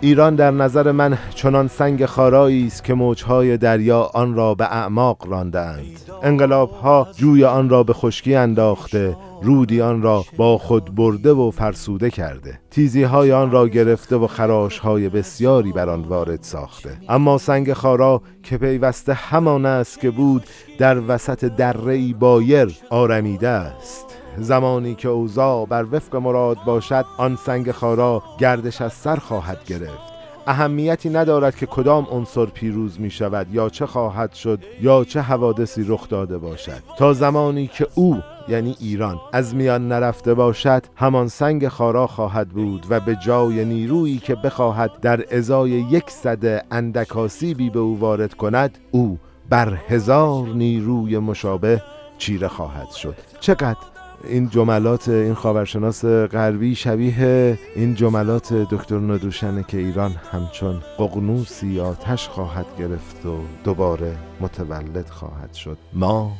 ایران 0.00 0.34
در 0.34 0.50
نظر 0.50 0.92
من 0.92 1.18
چنان 1.34 1.68
سنگ 1.68 2.06
خارایی 2.06 2.66
است 2.66 2.84
که 2.84 2.94
موجهای 2.94 3.56
دریا 3.56 4.10
آن 4.14 4.34
را 4.34 4.54
به 4.54 4.64
اعماق 4.64 5.26
راندند 5.28 6.00
انقلاب 6.22 6.70
ها 6.70 7.06
جوی 7.16 7.44
آن 7.44 7.68
را 7.68 7.82
به 7.82 7.92
خشکی 7.92 8.34
انداخته 8.34 9.16
رودی 9.42 9.80
آن 9.80 10.02
را 10.02 10.24
با 10.36 10.58
خود 10.58 10.94
برده 10.94 11.32
و 11.32 11.50
فرسوده 11.50 12.10
کرده. 12.10 12.60
تیزی 12.70 13.02
های 13.02 13.32
آن 13.32 13.50
را 13.50 13.68
گرفته 13.68 14.16
و 14.16 14.26
خراش 14.26 14.78
های 14.78 15.08
بسیاری 15.08 15.72
بر 15.72 15.88
آن 15.88 16.02
وارد 16.02 16.42
ساخته. 16.42 16.98
اما 17.08 17.38
سنگ 17.38 17.72
خارا 17.72 18.22
که 18.42 18.58
پیوسته 18.58 19.14
همان 19.14 19.66
است 19.66 20.00
که 20.00 20.10
بود 20.10 20.42
در 20.78 21.02
وسط 21.08 21.44
دره 21.44 22.14
بایر 22.14 22.78
آرمیده 22.90 23.48
است. 23.48 24.06
زمانی 24.38 24.94
که 24.94 25.08
اوضاع 25.08 25.66
بر 25.66 25.86
وفق 25.92 26.16
مراد 26.16 26.58
باشد 26.66 27.04
آن 27.18 27.36
سنگ 27.36 27.70
خارا 27.70 28.22
گردش 28.38 28.80
از 28.80 28.92
سر 28.92 29.16
خواهد 29.16 29.64
گرفت. 29.64 30.10
اهمیتی 30.46 31.10
ندارد 31.10 31.56
که 31.56 31.66
کدام 31.66 32.06
عنصر 32.10 32.46
پیروز 32.46 33.00
می 33.00 33.10
شود 33.10 33.54
یا 33.54 33.68
چه 33.68 33.86
خواهد 33.86 34.32
شد 34.32 34.64
یا 34.80 35.04
چه 35.04 35.20
حوادثی 35.20 35.84
رخ 35.88 36.08
داده 36.08 36.38
باشد. 36.38 36.82
تا 36.98 37.12
زمانی 37.12 37.66
که 37.66 37.86
او 37.94 38.16
یعنی 38.50 38.76
ایران. 38.80 39.20
از 39.32 39.54
میان 39.54 39.88
نرفته 39.88 40.34
باشد 40.34 40.82
همان 40.96 41.28
سنگ 41.28 41.68
خارا 41.68 42.06
خواهد 42.06 42.48
بود 42.48 42.86
و 42.90 43.00
به 43.00 43.16
جای 43.16 43.64
نیرویی 43.64 44.18
که 44.18 44.34
بخواهد 44.34 45.00
در 45.00 45.36
ازای 45.36 45.70
یک 45.70 46.10
صده 46.10 46.62
اندکاسیبی 46.70 47.70
به 47.70 47.78
او 47.78 48.00
وارد 48.00 48.34
کند 48.34 48.78
او 48.90 49.18
بر 49.50 49.78
هزار 49.88 50.48
نیروی 50.48 51.18
مشابه 51.18 51.82
چیره 52.18 52.48
خواهد 52.48 52.90
شد. 52.90 53.16
چقدر 53.40 53.78
این 54.24 54.48
جملات 54.48 55.08
این 55.08 55.34
خاورشناس 55.34 56.04
غربی 56.04 56.74
شبیه 56.74 57.58
این 57.76 57.94
جملات 57.94 58.52
دکتر 58.52 58.98
ندوشنه 58.98 59.64
که 59.68 59.78
ایران 59.78 60.10
همچون 60.32 60.80
ققنوسی 60.98 61.80
آتش 61.80 62.28
خواهد 62.28 62.66
گرفت 62.78 63.26
و 63.26 63.38
دوباره 63.64 64.16
متولد 64.40 65.08
خواهد 65.08 65.54
شد. 65.54 65.78
ما 65.92 66.32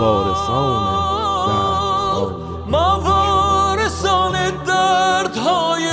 وارثان 0.00 1.27
ما 2.68 3.00
وارثان 3.00 4.50
دردهای 4.66 5.88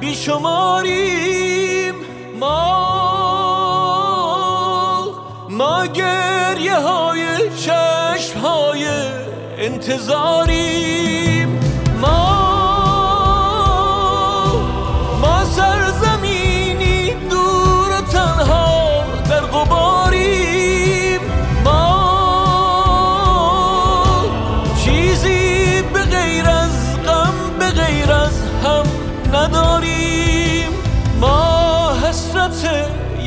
بیشماریم. 0.00 1.94
ما 2.40 2.76
ما 5.50 5.86
گریه 5.86 6.76
های 6.76 7.50
چشم 7.56 8.38
های 8.38 8.86
انتظاریم. 9.58 11.45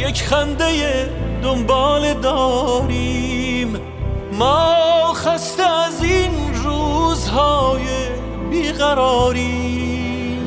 یک 0.09 0.23
خنده 0.23 1.09
دنبال 1.43 2.13
داریم. 2.13 3.67
ما 4.39 5.13
خسته 5.13 5.63
از 5.63 6.03
این 6.03 6.31
روزهای 6.63 7.83
بیقراریم. 8.51 10.39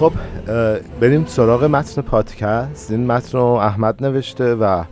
خب 0.00 0.12
بریم 1.00 1.24
سراغ 1.26 1.64
متن 1.64 2.02
پادکست. 2.02 2.90
این 2.90 3.06
متن 3.06 3.38
رو 3.38 3.44
احمد 3.44 4.04
نوشته 4.04 4.54
و 4.54 4.84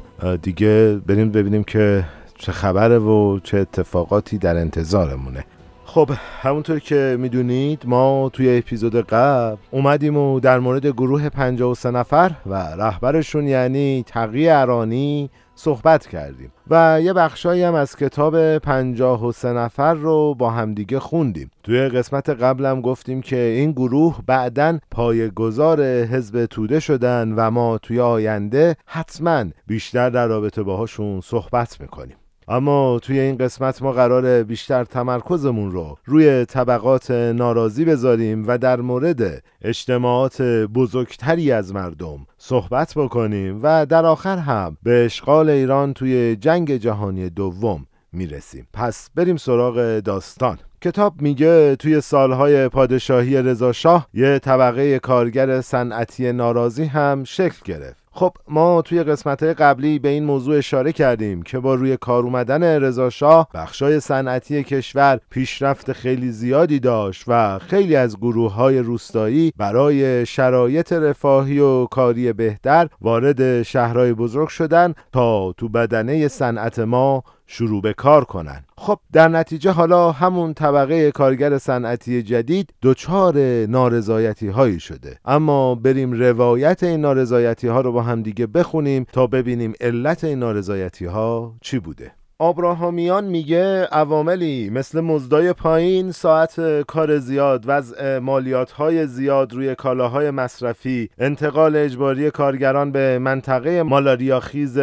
دیگه 0.43 1.01
بریم 1.07 1.31
ببینیم 1.33 1.65
که 1.65 2.05
چه 2.39 2.53
خبره 2.53 2.99
و 2.99 3.39
چه 3.39 3.59
اتفاقاتی 3.59 4.39
در 4.39 4.57
انتظارمونه. 4.57 5.45
خب 5.89 6.11
همونطور 6.43 6.79
که 6.79 7.17
می‌دونید 7.21 7.83
ما 7.87 8.31
توی 8.33 8.59
اپیزود 8.59 8.97
قبل 8.97 9.57
اومدیم 9.71 10.17
و 10.17 10.41
در 10.41 10.59
مورد 10.59 10.87
گروه 10.87 11.29
53 11.29 11.91
نفر 11.91 12.33
و 12.47 12.55
رهبرشون 12.55 13.47
یعنی 13.47 14.05
تقی 14.07 14.49
ارانی 14.49 15.31
صحبت 15.55 16.07
کردیم 16.07 16.53
و 16.71 17.01
یه 17.03 17.13
بخشایی 17.13 17.63
هم 17.63 17.75
از 17.75 17.97
کتاب 17.97 18.59
53 18.59 19.53
نفر 19.53 19.95
رو 19.95 20.35
با 20.35 20.51
همدیگه 20.51 21.01
خوندیم. 21.01 21.51
توی 21.63 21.89
قسمت 21.89 22.31
قبلم 22.31 22.81
گفتیم 22.81 23.21
که 23.21 23.37
این 23.37 23.73
گروه 23.73 24.19
بعداً 24.27 24.79
پایه‌گذار 24.91 25.83
حزب 25.85 26.47
توده 26.47 26.81
شدن 26.81 27.33
و 27.37 27.51
ما 27.51 27.79
توی 27.79 28.01
آینده 28.01 28.77
حتما 28.87 29.45
بیشتر 29.67 30.11
در 30.11 30.27
رابطه 30.27 30.63
باهاشون 30.63 31.21
صحبت 31.21 31.81
می‌کنیم. 31.81 32.17
اما 32.51 32.99
توی 32.99 33.21
این 33.21 33.37
قسمت 33.37 33.83
ما 33.83 33.93
قرار 33.93 34.43
بیشتر 34.43 34.85
تمرکزمون 34.85 35.71
رو 35.71 35.97
روی 36.05 36.45
طبقات 36.45 37.11
ناراضی 37.11 37.85
بذاریم 37.85 38.45
و 38.47 38.59
در 38.59 38.81
مورد 38.81 39.43
اجتماعات 39.63 40.43
بزرگتری 40.43 41.53
از 41.53 41.75
مردم 41.75 42.27
صحبت 42.39 42.93
بکنیم 42.97 43.61
و 43.63 43.87
در 43.87 44.07
آخر 44.07 44.39
هم 44.39 44.77
به 44.83 45.05
اشغال 45.05 45.51
ایران 45.51 45.93
توی 45.93 46.37
جنگ 46.37 46.77
جهانی 46.77 47.31
دوم 47.31 47.87
می‌رسیم. 48.13 48.69
پس 48.73 49.11
بریم 49.15 49.37
سراغ 49.37 49.99
داستان. 49.99 50.59
کتاب 50.83 51.23
میگه 51.23 51.77
توی 51.77 52.01
سالهای 52.01 52.69
پادشاهی 52.69 53.43
رضاشاه 53.43 54.09
یه 54.15 54.39
طبقه 54.39 54.99
کارگر 54.99 55.61
صنعتی 55.61 56.33
ناراضی 56.33 56.85
هم 56.85 57.25
شکل 57.25 57.59
گرفت. 57.65 58.08
خب 58.19 58.37
ما 58.49 58.83
توی 58.83 59.03
قسمت 59.03 59.43
قبلی 59.43 59.99
به 59.99 60.09
این 60.09 60.25
موضوع 60.25 60.59
اشاره 60.59 60.93
کردیم 60.93 61.43
که 61.43 61.59
با 61.59 61.75
روی 61.75 61.97
کار 61.97 62.23
اومدن 62.23 62.63
رضا 62.63 63.11
شاه 63.11 63.49
بخشای 63.55 64.01
صنعتی 64.01 64.65
کشور 64.65 65.21
پیشرفت 65.31 65.93
خیلی 65.93 66.31
زیادی 66.31 66.81
داشت 66.81 67.25
و 67.29 67.59
خیلی 67.59 67.97
از 67.97 68.17
گروه 68.17 68.53
های 68.53 68.79
روستایی 68.79 69.53
برای 69.57 70.27
شرایط 70.27 70.93
رفاهی 70.93 71.59
و 71.59 71.87
کاری 71.87 72.33
بهتر 72.33 72.89
وارد 73.01 73.63
شهرهای 73.63 74.13
بزرگ 74.13 74.49
شدن 74.49 74.95
تا 75.13 75.53
تو 75.53 75.69
بدنه 75.69 76.29
صنعت 76.29 76.79
ما 76.79 77.23
شروع 77.51 77.83
به 77.83 77.93
کار 77.93 78.25
کنن. 78.25 78.65
خب 78.77 78.99
در 79.13 79.29
نتیجه 79.29 79.71
حالا 79.71 80.13
همون 80.13 80.55
طبقه 80.55 81.11
کارگر 81.11 81.59
صنعتی 81.59 82.23
جدید 82.23 82.75
دچار 82.83 83.39
نارضایتی 83.67 84.49
هایی 84.49 84.81
شده. 84.81 85.19
اما 85.25 85.75
بریم 85.75 86.13
روایت 86.13 86.83
این 86.83 87.01
نارضایتی 87.01 87.69
ها 87.69 87.81
رو 87.81 87.93
با 87.93 88.03
هم 88.03 88.23
دیگه 88.23 88.47
بخونیم 88.47 89.07
تا 89.13 89.27
ببینیم 89.27 89.73
علت 89.81 90.25
این 90.25 90.39
نارضایتی 90.39 91.05
ها 91.05 91.55
چی 91.61 91.79
بوده. 91.79 92.18
آبراهامیان 92.41 93.25
میگه 93.25 93.85
عواملی 93.85 94.71
مثل 94.71 95.01
مزدای 95.01 95.53
پایین 95.53 96.13
ساعت 96.13 96.81
کار 96.81 97.19
زیاد 97.19 97.65
وضع 97.67 98.19
مالیات 98.19 98.71
های 98.71 99.07
زیاد 99.07 99.53
روی 99.53 99.75
کالاهای 99.75 100.31
مصرفی 100.31 101.11
انتقال 101.19 101.77
اجباری 101.77 102.31
کارگران 102.31 102.93
به 102.93 103.19
منطقه 103.19 103.83
مالاریا 103.83 104.41
خیز 104.41 104.79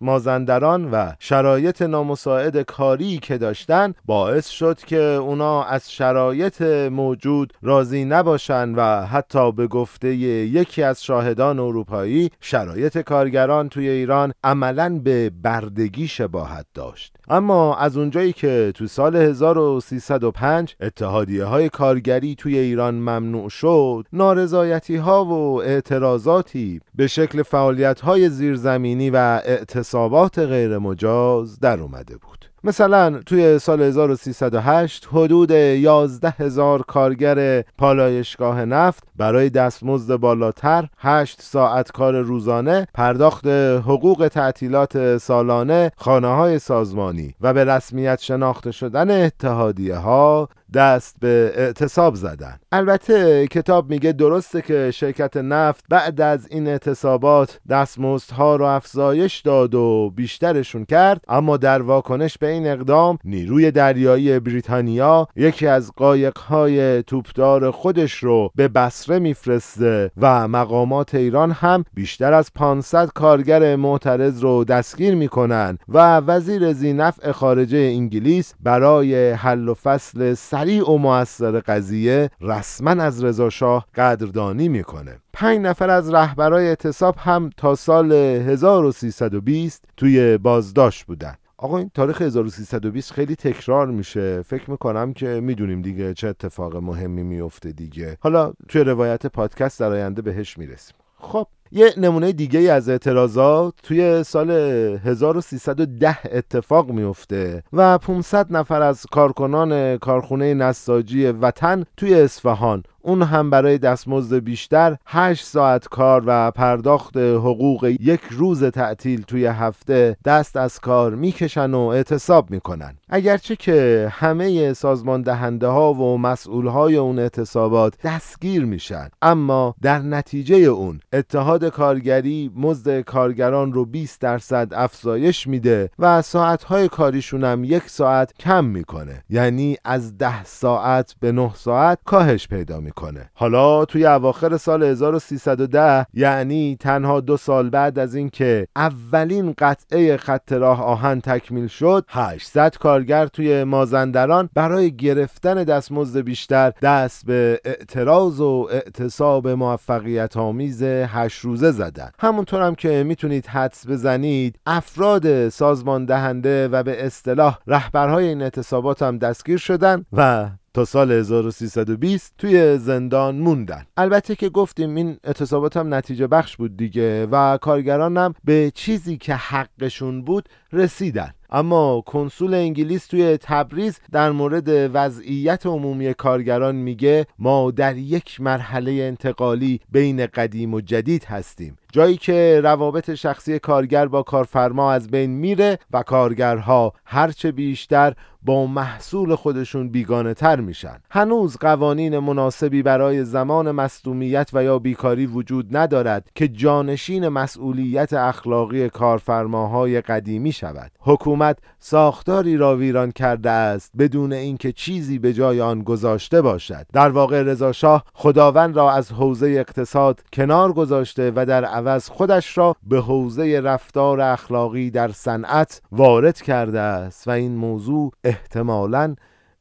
مازندران 0.00 0.90
و 0.90 1.12
شرایط 1.18 1.82
نامساعد 1.82 2.62
کاری 2.62 3.18
که 3.18 3.38
داشتن 3.38 3.94
باعث 4.04 4.48
شد 4.48 4.78
که 4.78 5.00
اونا 5.00 5.64
از 5.64 5.92
شرایط 5.92 6.62
موجود 6.92 7.52
راضی 7.62 8.04
نباشن 8.04 8.74
و 8.74 9.06
حتی 9.06 9.52
به 9.52 9.66
گفته 9.66 10.14
یکی 10.14 10.82
از 10.82 11.04
شاهدان 11.04 11.58
اروپایی 11.58 12.30
شرایط 12.40 12.98
کارگران 12.98 13.68
توی 13.68 13.88
ایران 13.88 14.32
عملا 14.44 15.00
به 15.04 15.30
بردگی 15.42 16.08
شباهت 16.08 16.66
داشت. 16.74 16.91
اما 17.28 17.76
از 17.76 17.96
اونجایی 17.96 18.32
که 18.32 18.72
تو 18.74 18.86
سال 18.86 19.16
1305 19.16 20.76
اتحادیه 20.80 21.44
های 21.44 21.68
کارگری 21.68 22.34
توی 22.34 22.58
ایران 22.58 22.94
ممنوع 22.94 23.48
شد 23.48 24.06
نارضایتی 24.12 24.96
ها 24.96 25.24
و 25.24 25.62
اعتراضاتی 25.62 26.80
به 26.94 27.06
شکل 27.06 27.42
فعالیت 27.42 28.00
های 28.00 28.28
زیرزمینی 28.28 29.10
و 29.10 29.16
اعتصابات 29.44 30.38
غیرمجاز 30.38 31.60
در 31.60 31.80
اومده 31.80 32.16
بود. 32.16 32.51
مثلا 32.64 33.20
توی 33.26 33.58
سال 33.58 33.82
1308 33.82 35.08
حدود 35.12 35.50
11 35.50 36.34
هزار 36.38 36.82
کارگر 36.82 37.62
پالایشگاه 37.78 38.64
نفت 38.64 39.04
برای 39.16 39.50
دستمزد 39.50 40.16
بالاتر 40.16 40.88
8 40.98 41.42
ساعت 41.42 41.92
کار 41.92 42.20
روزانه 42.20 42.86
پرداخت 42.94 43.46
حقوق 43.86 44.28
تعطیلات 44.32 45.18
سالانه 45.18 45.92
خانه 45.96 46.28
های 46.28 46.58
سازمانی 46.58 47.34
و 47.40 47.54
به 47.54 47.64
رسمیت 47.64 48.20
شناخته 48.20 48.70
شدن 48.70 49.24
اتحادیه 49.24 49.96
ها 49.96 50.48
دست 50.74 51.16
به 51.20 51.52
اعتصاب 51.56 52.14
زدن. 52.14 52.58
البته 52.72 53.46
کتاب 53.46 53.90
میگه 53.90 54.12
درسته 54.12 54.62
که 54.62 54.90
شرکت 54.90 55.36
نفت 55.36 55.84
بعد 55.88 56.20
از 56.20 56.48
این 56.50 56.66
اعتصابات 56.66 57.60
دستمزدها 57.70 58.56
رو 58.56 58.64
افزایش 58.64 59.40
داد 59.40 59.74
و 59.74 60.12
بیشترشون 60.16 60.84
کرد 60.84 61.20
اما 61.28 61.56
در 61.56 61.82
واکنش 61.82 62.38
به 62.38 62.48
این 62.48 62.66
اقدام 62.66 63.18
نیروی 63.24 63.70
دریایی 63.70 64.38
بریتانیا 64.38 65.28
یکی 65.36 65.66
از 65.66 65.92
قایقهای 65.96 67.02
توپدار 67.02 67.70
خودش 67.70 68.14
رو 68.14 68.50
به 68.54 68.68
بصره 68.68 69.18
میفرسته 69.18 70.10
و 70.20 70.48
مقامات 70.48 71.14
ایران 71.14 71.50
هم 71.50 71.84
بیشتر 71.94 72.32
از 72.32 72.52
500 72.54 73.08
کارگر 73.14 73.76
معترض 73.76 74.40
رو 74.40 74.64
دستگیر 74.64 75.14
می‌کنن 75.14 75.78
و 75.88 76.16
وزیر 76.16 76.72
زینفع 76.72 77.32
خارجه 77.32 77.78
انگلیس 77.78 78.54
برای 78.60 79.30
حل 79.30 79.68
و 79.68 79.74
فصل 79.74 80.34
سریع 80.62 80.90
و 80.90 80.98
موثر 80.98 81.60
قضیه 81.60 82.30
رسما 82.40 82.90
از 82.90 83.24
رضا 83.24 83.50
شاه 83.50 83.86
قدردانی 83.94 84.68
می‌کنه. 84.68 85.18
پنج 85.32 85.58
نفر 85.58 85.90
از 85.90 86.14
رهبرای 86.14 86.66
اعتصاب 86.68 87.14
هم 87.18 87.50
تا 87.56 87.74
سال 87.74 88.12
1320 88.12 89.84
توی 89.96 90.38
بازداشت 90.38 91.04
بودن. 91.04 91.34
آقا 91.56 91.78
این 91.78 91.90
تاریخ 91.94 92.22
1320 92.22 93.12
خیلی 93.12 93.36
تکرار 93.36 93.86
میشه. 93.86 94.42
فکر 94.42 94.70
می‌کنم 94.70 95.12
که 95.12 95.26
می‌دونیم 95.26 95.82
دیگه 95.82 96.14
چه 96.14 96.28
اتفاق 96.28 96.76
مهمی 96.76 97.22
میفته 97.22 97.72
دیگه. 97.72 98.16
حالا 98.20 98.52
توی 98.68 98.84
روایت 98.84 99.26
پادکست 99.26 99.80
در 99.80 99.90
آینده 99.92 100.22
بهش 100.22 100.58
می‌رسیم. 100.58 100.96
خب 101.18 101.46
یه 101.74 101.94
نمونه 101.96 102.32
دیگه 102.32 102.60
از 102.60 102.88
اعتراضات 102.88 103.74
توی 103.82 104.24
سال 104.24 104.50
1310 104.50 106.18
اتفاق 106.24 106.90
میفته 106.90 107.62
و 107.72 107.98
500 107.98 108.46
نفر 108.56 108.82
از 108.82 109.06
کارکنان 109.12 109.98
کارخونه 109.98 110.54
نساجی 110.54 111.26
وطن 111.26 111.84
توی 111.96 112.14
اصفهان 112.14 112.82
اون 113.02 113.22
هم 113.22 113.50
برای 113.50 113.78
دستمزد 113.78 114.36
بیشتر 114.36 114.96
8 115.06 115.44
ساعت 115.44 115.88
کار 115.88 116.22
و 116.26 116.50
پرداخت 116.50 117.16
حقوق 117.16 117.84
یک 118.00 118.20
روز 118.30 118.64
تعطیل 118.64 119.22
توی 119.22 119.46
هفته 119.46 120.16
دست 120.24 120.56
از 120.56 120.78
کار 120.78 121.14
می‌کشن 121.14 121.74
و 121.74 121.78
اعتصاب 121.78 122.50
می‌کنن. 122.50 122.94
اگرچه 123.08 123.56
که 123.56 124.08
همه 124.12 124.72
سازمان 124.72 125.22
دهنده 125.22 125.66
ها 125.66 125.94
و 125.94 126.18
مسئول 126.18 126.66
های 126.66 126.96
اون 126.96 127.18
اعتصابات 127.18 127.94
دستگیر 128.04 128.64
میشن 128.64 129.08
اما 129.22 129.74
در 129.82 129.98
نتیجه 129.98 130.56
اون 130.56 131.00
اتحاد 131.12 131.64
کارگری 131.64 132.50
مزد 132.56 133.00
کارگران 133.00 133.72
رو 133.72 133.84
20 133.84 134.20
درصد 134.20 134.68
افزایش 134.72 135.46
میده 135.46 135.90
و 135.98 136.22
ساعت 136.22 136.64
های 136.64 136.88
کاریشون 136.88 137.44
هم 137.44 137.64
یک 137.64 137.82
ساعت 137.86 138.32
کم 138.38 138.64
می‌کنه. 138.64 139.24
یعنی 139.30 139.76
از 139.84 140.18
10 140.18 140.44
ساعت 140.44 141.14
به 141.20 141.32
9 141.32 141.54
ساعت 141.54 141.98
کاهش 142.04 142.48
پیدا 142.48 142.80
می‌کنه. 142.80 142.91
می‌کنه. 142.96 143.30
حالا 143.34 143.84
توی 143.84 144.06
اواخر 144.06 144.56
سال 144.56 144.82
1310 144.82 146.06
یعنی 146.14 146.76
تنها 146.80 147.20
دو 147.20 147.36
سال 147.36 147.70
بعد 147.70 147.98
از 147.98 148.14
اینکه 148.14 148.66
اولین 148.76 149.54
قطعه 149.58 150.16
خط 150.16 150.52
راه 150.52 150.82
آهن 150.82 151.20
تکمیل 151.20 151.66
شد 151.66 152.04
800 152.08 152.76
کارگر 152.80 153.26
توی 153.26 153.64
مازندران 153.64 154.48
برای 154.54 154.96
گرفتن 154.96 155.64
دستمزد 155.64 156.20
بیشتر 156.20 156.72
دست 156.82 157.26
به 157.26 157.60
اعتراض 157.64 158.40
و 158.40 158.68
اعتصاب 158.70 159.48
موفقیت 159.48 160.36
آمیز 160.36 160.82
8 160.82 161.40
روزه 161.40 161.70
زدن. 161.70 162.10
همونطور 162.18 162.62
هم 162.62 162.74
که 162.74 163.04
می‌تونید 163.04 163.46
حدس 163.46 163.86
بزنید 163.86 164.58
افراد 164.66 165.48
سازمان 165.48 166.04
دهنده 166.04 166.68
و 166.68 166.82
به 166.82 167.06
اصطلاح 167.06 167.58
رهبرهای 167.66 168.28
این 168.28 168.42
اعتصابات 168.42 169.02
هم 169.02 169.18
دستگیر 169.18 169.58
شدن 169.58 170.04
و 170.12 170.48
تا 170.74 170.84
سال 170.84 171.12
1320 171.12 172.34
توی 172.38 172.78
زندان 172.78 173.38
موندن. 173.38 173.86
البته 173.96 174.36
که 174.36 174.48
گفتیم 174.48 174.94
این 174.94 175.16
اعتصابات 175.24 175.76
هم 175.76 175.94
نتیجه 175.94 176.26
بخش 176.26 176.56
بود 176.56 176.76
دیگه 176.76 177.26
و 177.26 177.58
کارگران 177.58 178.16
هم 178.16 178.34
به 178.44 178.72
چیزی 178.74 179.16
که 179.16 179.34
حقشون 179.34 180.22
بود 180.22 180.48
رسیدن. 180.72 181.34
اما 181.54 182.00
کنسول 182.06 182.54
انگلیس 182.54 183.06
توی 183.06 183.36
تبریز 183.36 184.00
در 184.12 184.30
مورد 184.30 184.68
وضعیت 184.68 185.66
عمومی 185.66 186.14
کارگران 186.14 186.74
میگه 186.74 187.26
ما 187.38 187.70
در 187.70 187.96
یک 187.96 188.40
مرحله 188.40 188.92
انتقالی 188.92 189.80
بین 189.90 190.26
قدیم 190.26 190.74
و 190.74 190.80
جدید 190.80 191.24
هستیم. 191.24 191.78
جایی 191.92 192.16
که 192.16 192.60
روابط 192.64 193.14
شخصی 193.14 193.58
کارگر 193.58 194.06
با 194.06 194.22
کارفرما 194.22 194.92
از 194.92 195.10
بین 195.10 195.30
میره 195.30 195.78
و 195.90 196.02
کارگرها 196.02 196.92
هرچه 197.04 197.52
بیشتر 197.52 198.14
با 198.44 198.66
محصول 198.66 199.34
خودشون 199.34 199.88
بیگانه 199.88 200.34
تر 200.34 200.60
میشن. 200.60 200.98
هنوز 201.10 201.56
قوانین 201.56 202.18
مناسبی 202.18 202.82
برای 202.82 203.24
زمان 203.24 203.70
مصدومیت 203.70 204.50
و 204.52 204.64
یا 204.64 204.78
بیکاری 204.78 205.26
وجود 205.26 205.76
ندارد 205.76 206.30
که 206.34 206.48
جانشین 206.48 207.28
مسئولیت 207.28 208.12
اخلاقی 208.12 208.88
کارفرماهای 208.88 210.00
قدیمی 210.00 210.52
شود. 210.52 210.92
حکومت 211.00 211.41
ساختاری 211.78 212.56
را 212.56 212.76
ویران 212.76 213.10
کرده 213.10 213.50
است 213.50 213.92
بدون 213.98 214.32
اینکه 214.32 214.72
چیزی 214.72 215.18
به 215.18 215.32
جای 215.32 215.60
آن 215.60 215.82
گذاشته 215.82 216.42
باشد. 216.42 216.86
در 216.92 217.08
واقع 217.08 217.42
رضا 217.42 217.72
شاه 217.72 218.04
خداوند 218.14 218.76
را 218.76 218.92
از 218.92 219.12
حوزه 219.12 219.46
اقتصاد 219.46 220.22
کنار 220.32 220.72
گذاشته 220.72 221.32
و 221.36 221.46
در 221.46 221.64
عوض 221.64 222.08
خودش 222.08 222.58
را 222.58 222.76
به 222.82 223.00
حوزه 223.00 223.60
رفتار 223.60 224.20
اخلاقی 224.20 224.90
در 224.90 225.12
صنعت 225.12 225.82
وارد 225.92 226.40
کرده 226.40 226.80
است 226.80 227.28
و 227.28 227.30
این 227.30 227.56
موضوع 227.56 228.12
احتمالا 228.24 229.14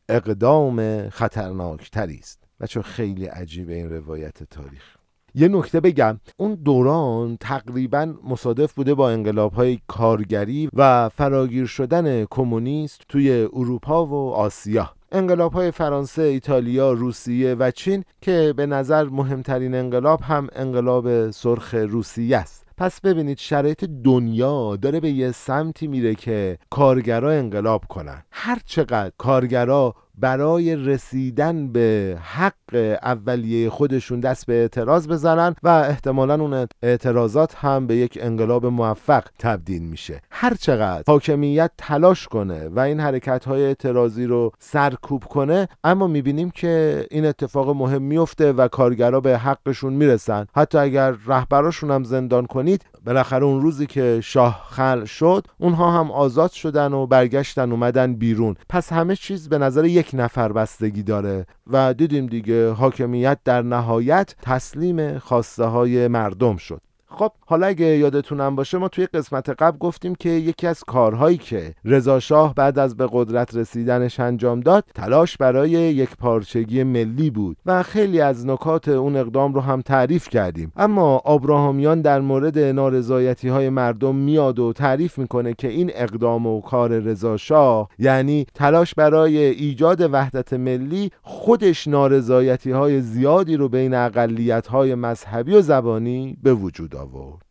اقدام 0.10 1.10
خطرناکتری 1.10 2.18
است. 2.18 2.44
بچه 2.60 2.82
خیلی 2.82 3.26
عجیبه 3.26 3.74
این 3.74 3.90
روایت 3.90 4.44
تاریخ. 4.44 5.01
یه 5.36 5.48
نکته 5.48 5.80
بگم. 5.80 6.20
اون 6.38 6.56
دوران 6.56 7.38
تقریبا 7.40 8.14
مصادف 8.30 8.74
بوده 8.74 8.94
با 8.94 9.10
انقلاب 9.10 9.54
های 9.54 9.80
کارگری 9.88 10.70
و 10.74 11.10
فراگیر 11.10 11.66
شدن 11.66 12.26
کمونیست 12.26 13.02
توی 13.10 13.48
اروپا 13.54 14.06
و 14.06 14.34
آسیا. 14.34 14.90
انقلاب 15.12 15.54
های 15.54 15.72
فرانسه، 15.72 16.22
ایتالیا، 16.22 16.92
روسیه 16.92 17.56
و 17.56 17.72
چین 17.72 18.04
که 18.22 18.54
به 18.58 18.66
نظر 18.66 19.04
مهمترین 19.04 19.76
انقلاب 19.76 20.22
هم 20.22 20.48
انقلاب 20.56 21.32
سرخ 21.32 21.74
روسیه 21.74 22.38
است. 22.38 22.66
پس 22.78 23.02
ببینید 23.02 23.38
شرایط 23.38 23.86
دنیا 24.04 24.76
داره 24.76 25.00
به 25.00 25.10
یه 25.10 25.32
سمتی 25.32 25.88
میره 25.88 26.16
که 26.16 26.58
کارگرا 26.70 27.32
انقلاب 27.32 27.86
کنن. 27.86 28.24
هر 28.32 28.60
چقدر 28.66 29.12
کارگرا 29.18 29.96
برای 30.18 30.76
رسیدن 30.76 31.72
به 31.72 32.18
حق 32.22 32.98
اولیه 33.04 33.70
خودشون 33.70 34.20
دست 34.20 34.46
به 34.46 34.54
اعتراض 34.54 35.08
بزنن 35.08 35.56
و 35.64 35.68
احتمالا 35.68 36.34
اون 36.34 36.68
اعتراضات 36.84 37.56
هم 37.56 37.88
به 37.88 37.96
یک 37.96 38.18
انقلاب 38.22 38.66
موفق 38.66 39.24
تبدیل 39.40 39.82
میشه. 39.82 40.22
هر 40.32 40.54
چقدر 40.54 41.04
حاکمیت 41.08 41.72
تلاش 41.78 42.28
کنه 42.28 42.68
و 42.68 42.80
این 42.80 43.00
حرکت 43.00 43.46
های 43.46 43.66
اعتراضی 43.66 44.26
رو 44.26 44.52
سرکوب 44.60 45.24
کنه 45.24 45.68
اما 45.84 46.08
می‌بینیم 46.08 46.50
که 46.50 47.06
این 47.12 47.26
اتفاق 47.26 47.70
مهم 47.70 48.02
میفته 48.02 48.52
و 48.54 48.68
کارگرا 48.68 49.22
به 49.22 49.38
حقشون 49.38 49.94
می‌رسن. 49.94 50.46
حتی 50.56 50.78
اگر 50.78 51.16
رهبراشون 51.26 51.92
هم 51.92 52.04
زندان 52.04 52.46
کنید 52.46 52.86
بالاخره 53.06 53.46
اون 53.46 53.62
روزی 53.62 53.86
که 53.86 54.20
شاه 54.24 54.66
خل 54.70 55.06
شد 55.06 55.48
اونها 55.58 56.00
هم 56.00 56.12
آزاد 56.12 56.52
شدن 56.52 56.94
و 56.94 57.08
برگشتن 57.08 57.72
اومدن 57.72 58.14
بیرون. 58.14 58.56
پس 58.70 58.94
همه 58.94 59.16
چیز 59.16 59.50
به 59.50 59.58
نظر 59.58 59.86
یک 59.86 60.10
نفر 60.14 60.52
بستگی 60.52 61.04
داره 61.04 61.46
و 61.68 61.94
دیدیم 61.94 62.28
دیگه 62.28 62.72
حاکمیت 62.72 63.38
در 63.46 63.62
نهایت 63.62 64.36
تسلیم 64.42 65.20
خواسته 65.20 65.66
های 65.66 66.08
مردم 66.08 66.58
شد. 66.58 66.82
خب 67.14 67.32
حالا 67.46 67.68
اگه 67.68 67.86
یادتونم 67.86 68.56
باشه 68.56 68.78
ما 68.78 68.88
توی 68.88 69.06
قسمت 69.06 69.50
قبل 69.50 69.78
گفتیم 69.78 70.16
که 70.16 70.30
یکی 70.30 70.68
از 70.68 70.84
کارهایی 70.84 71.38
که 71.38 71.76
رضا 71.86 72.20
شاه 72.20 72.56
بعد 72.56 72.80
از 72.80 72.98
به 72.98 73.10
قدرت 73.12 73.56
رسیدنش 73.56 74.20
انجام 74.20 74.60
داد 74.60 74.84
تلاش 74.96 75.38
برای 75.38 75.70
یک 75.70 76.10
پارچگی 76.18 76.84
ملی 76.84 77.30
بود 77.30 77.58
و 77.66 77.84
خیلی 77.84 78.22
از 78.22 78.46
نکات 78.46 78.88
اون 78.88 79.16
اقدام 79.16 79.54
رو 79.54 79.62
هم 79.62 79.82
تعریف 79.82 80.30
کردیم. 80.30 80.72
اما 80.76 81.18
آبراهامیان 81.18 82.02
در 82.02 82.22
مورد 82.22 82.60
نارضایتی 82.60 83.48
های 83.48 83.70
مردم 83.70 84.16
میاد 84.16 84.60
و 84.60 84.74
تعریف 84.74 85.18
می‌کنه 85.18 85.54
که 85.54 85.68
این 85.68 85.92
اقدام 85.96 86.48
و 86.48 86.62
کار 86.62 87.00
رضا 87.00 87.38
شاه 87.38 87.90
یعنی 88.00 88.46
تلاش 88.54 88.96
برای 88.96 89.38
ایجاد 89.38 90.02
وحدت 90.14 90.54
ملی 90.54 91.12
خودش 91.22 91.88
نارضایتی 91.88 92.72
های 92.72 93.02
زیادی 93.02 93.58
رو 93.58 93.70
بین 93.70 93.94
اقلیت 93.94 94.68
های 94.68 94.96
مذهبی 94.96 95.54
و 95.54 95.62
زبانی 95.62 96.38
به 96.44 96.54
وجود 96.54 96.96
آورد 97.02 97.42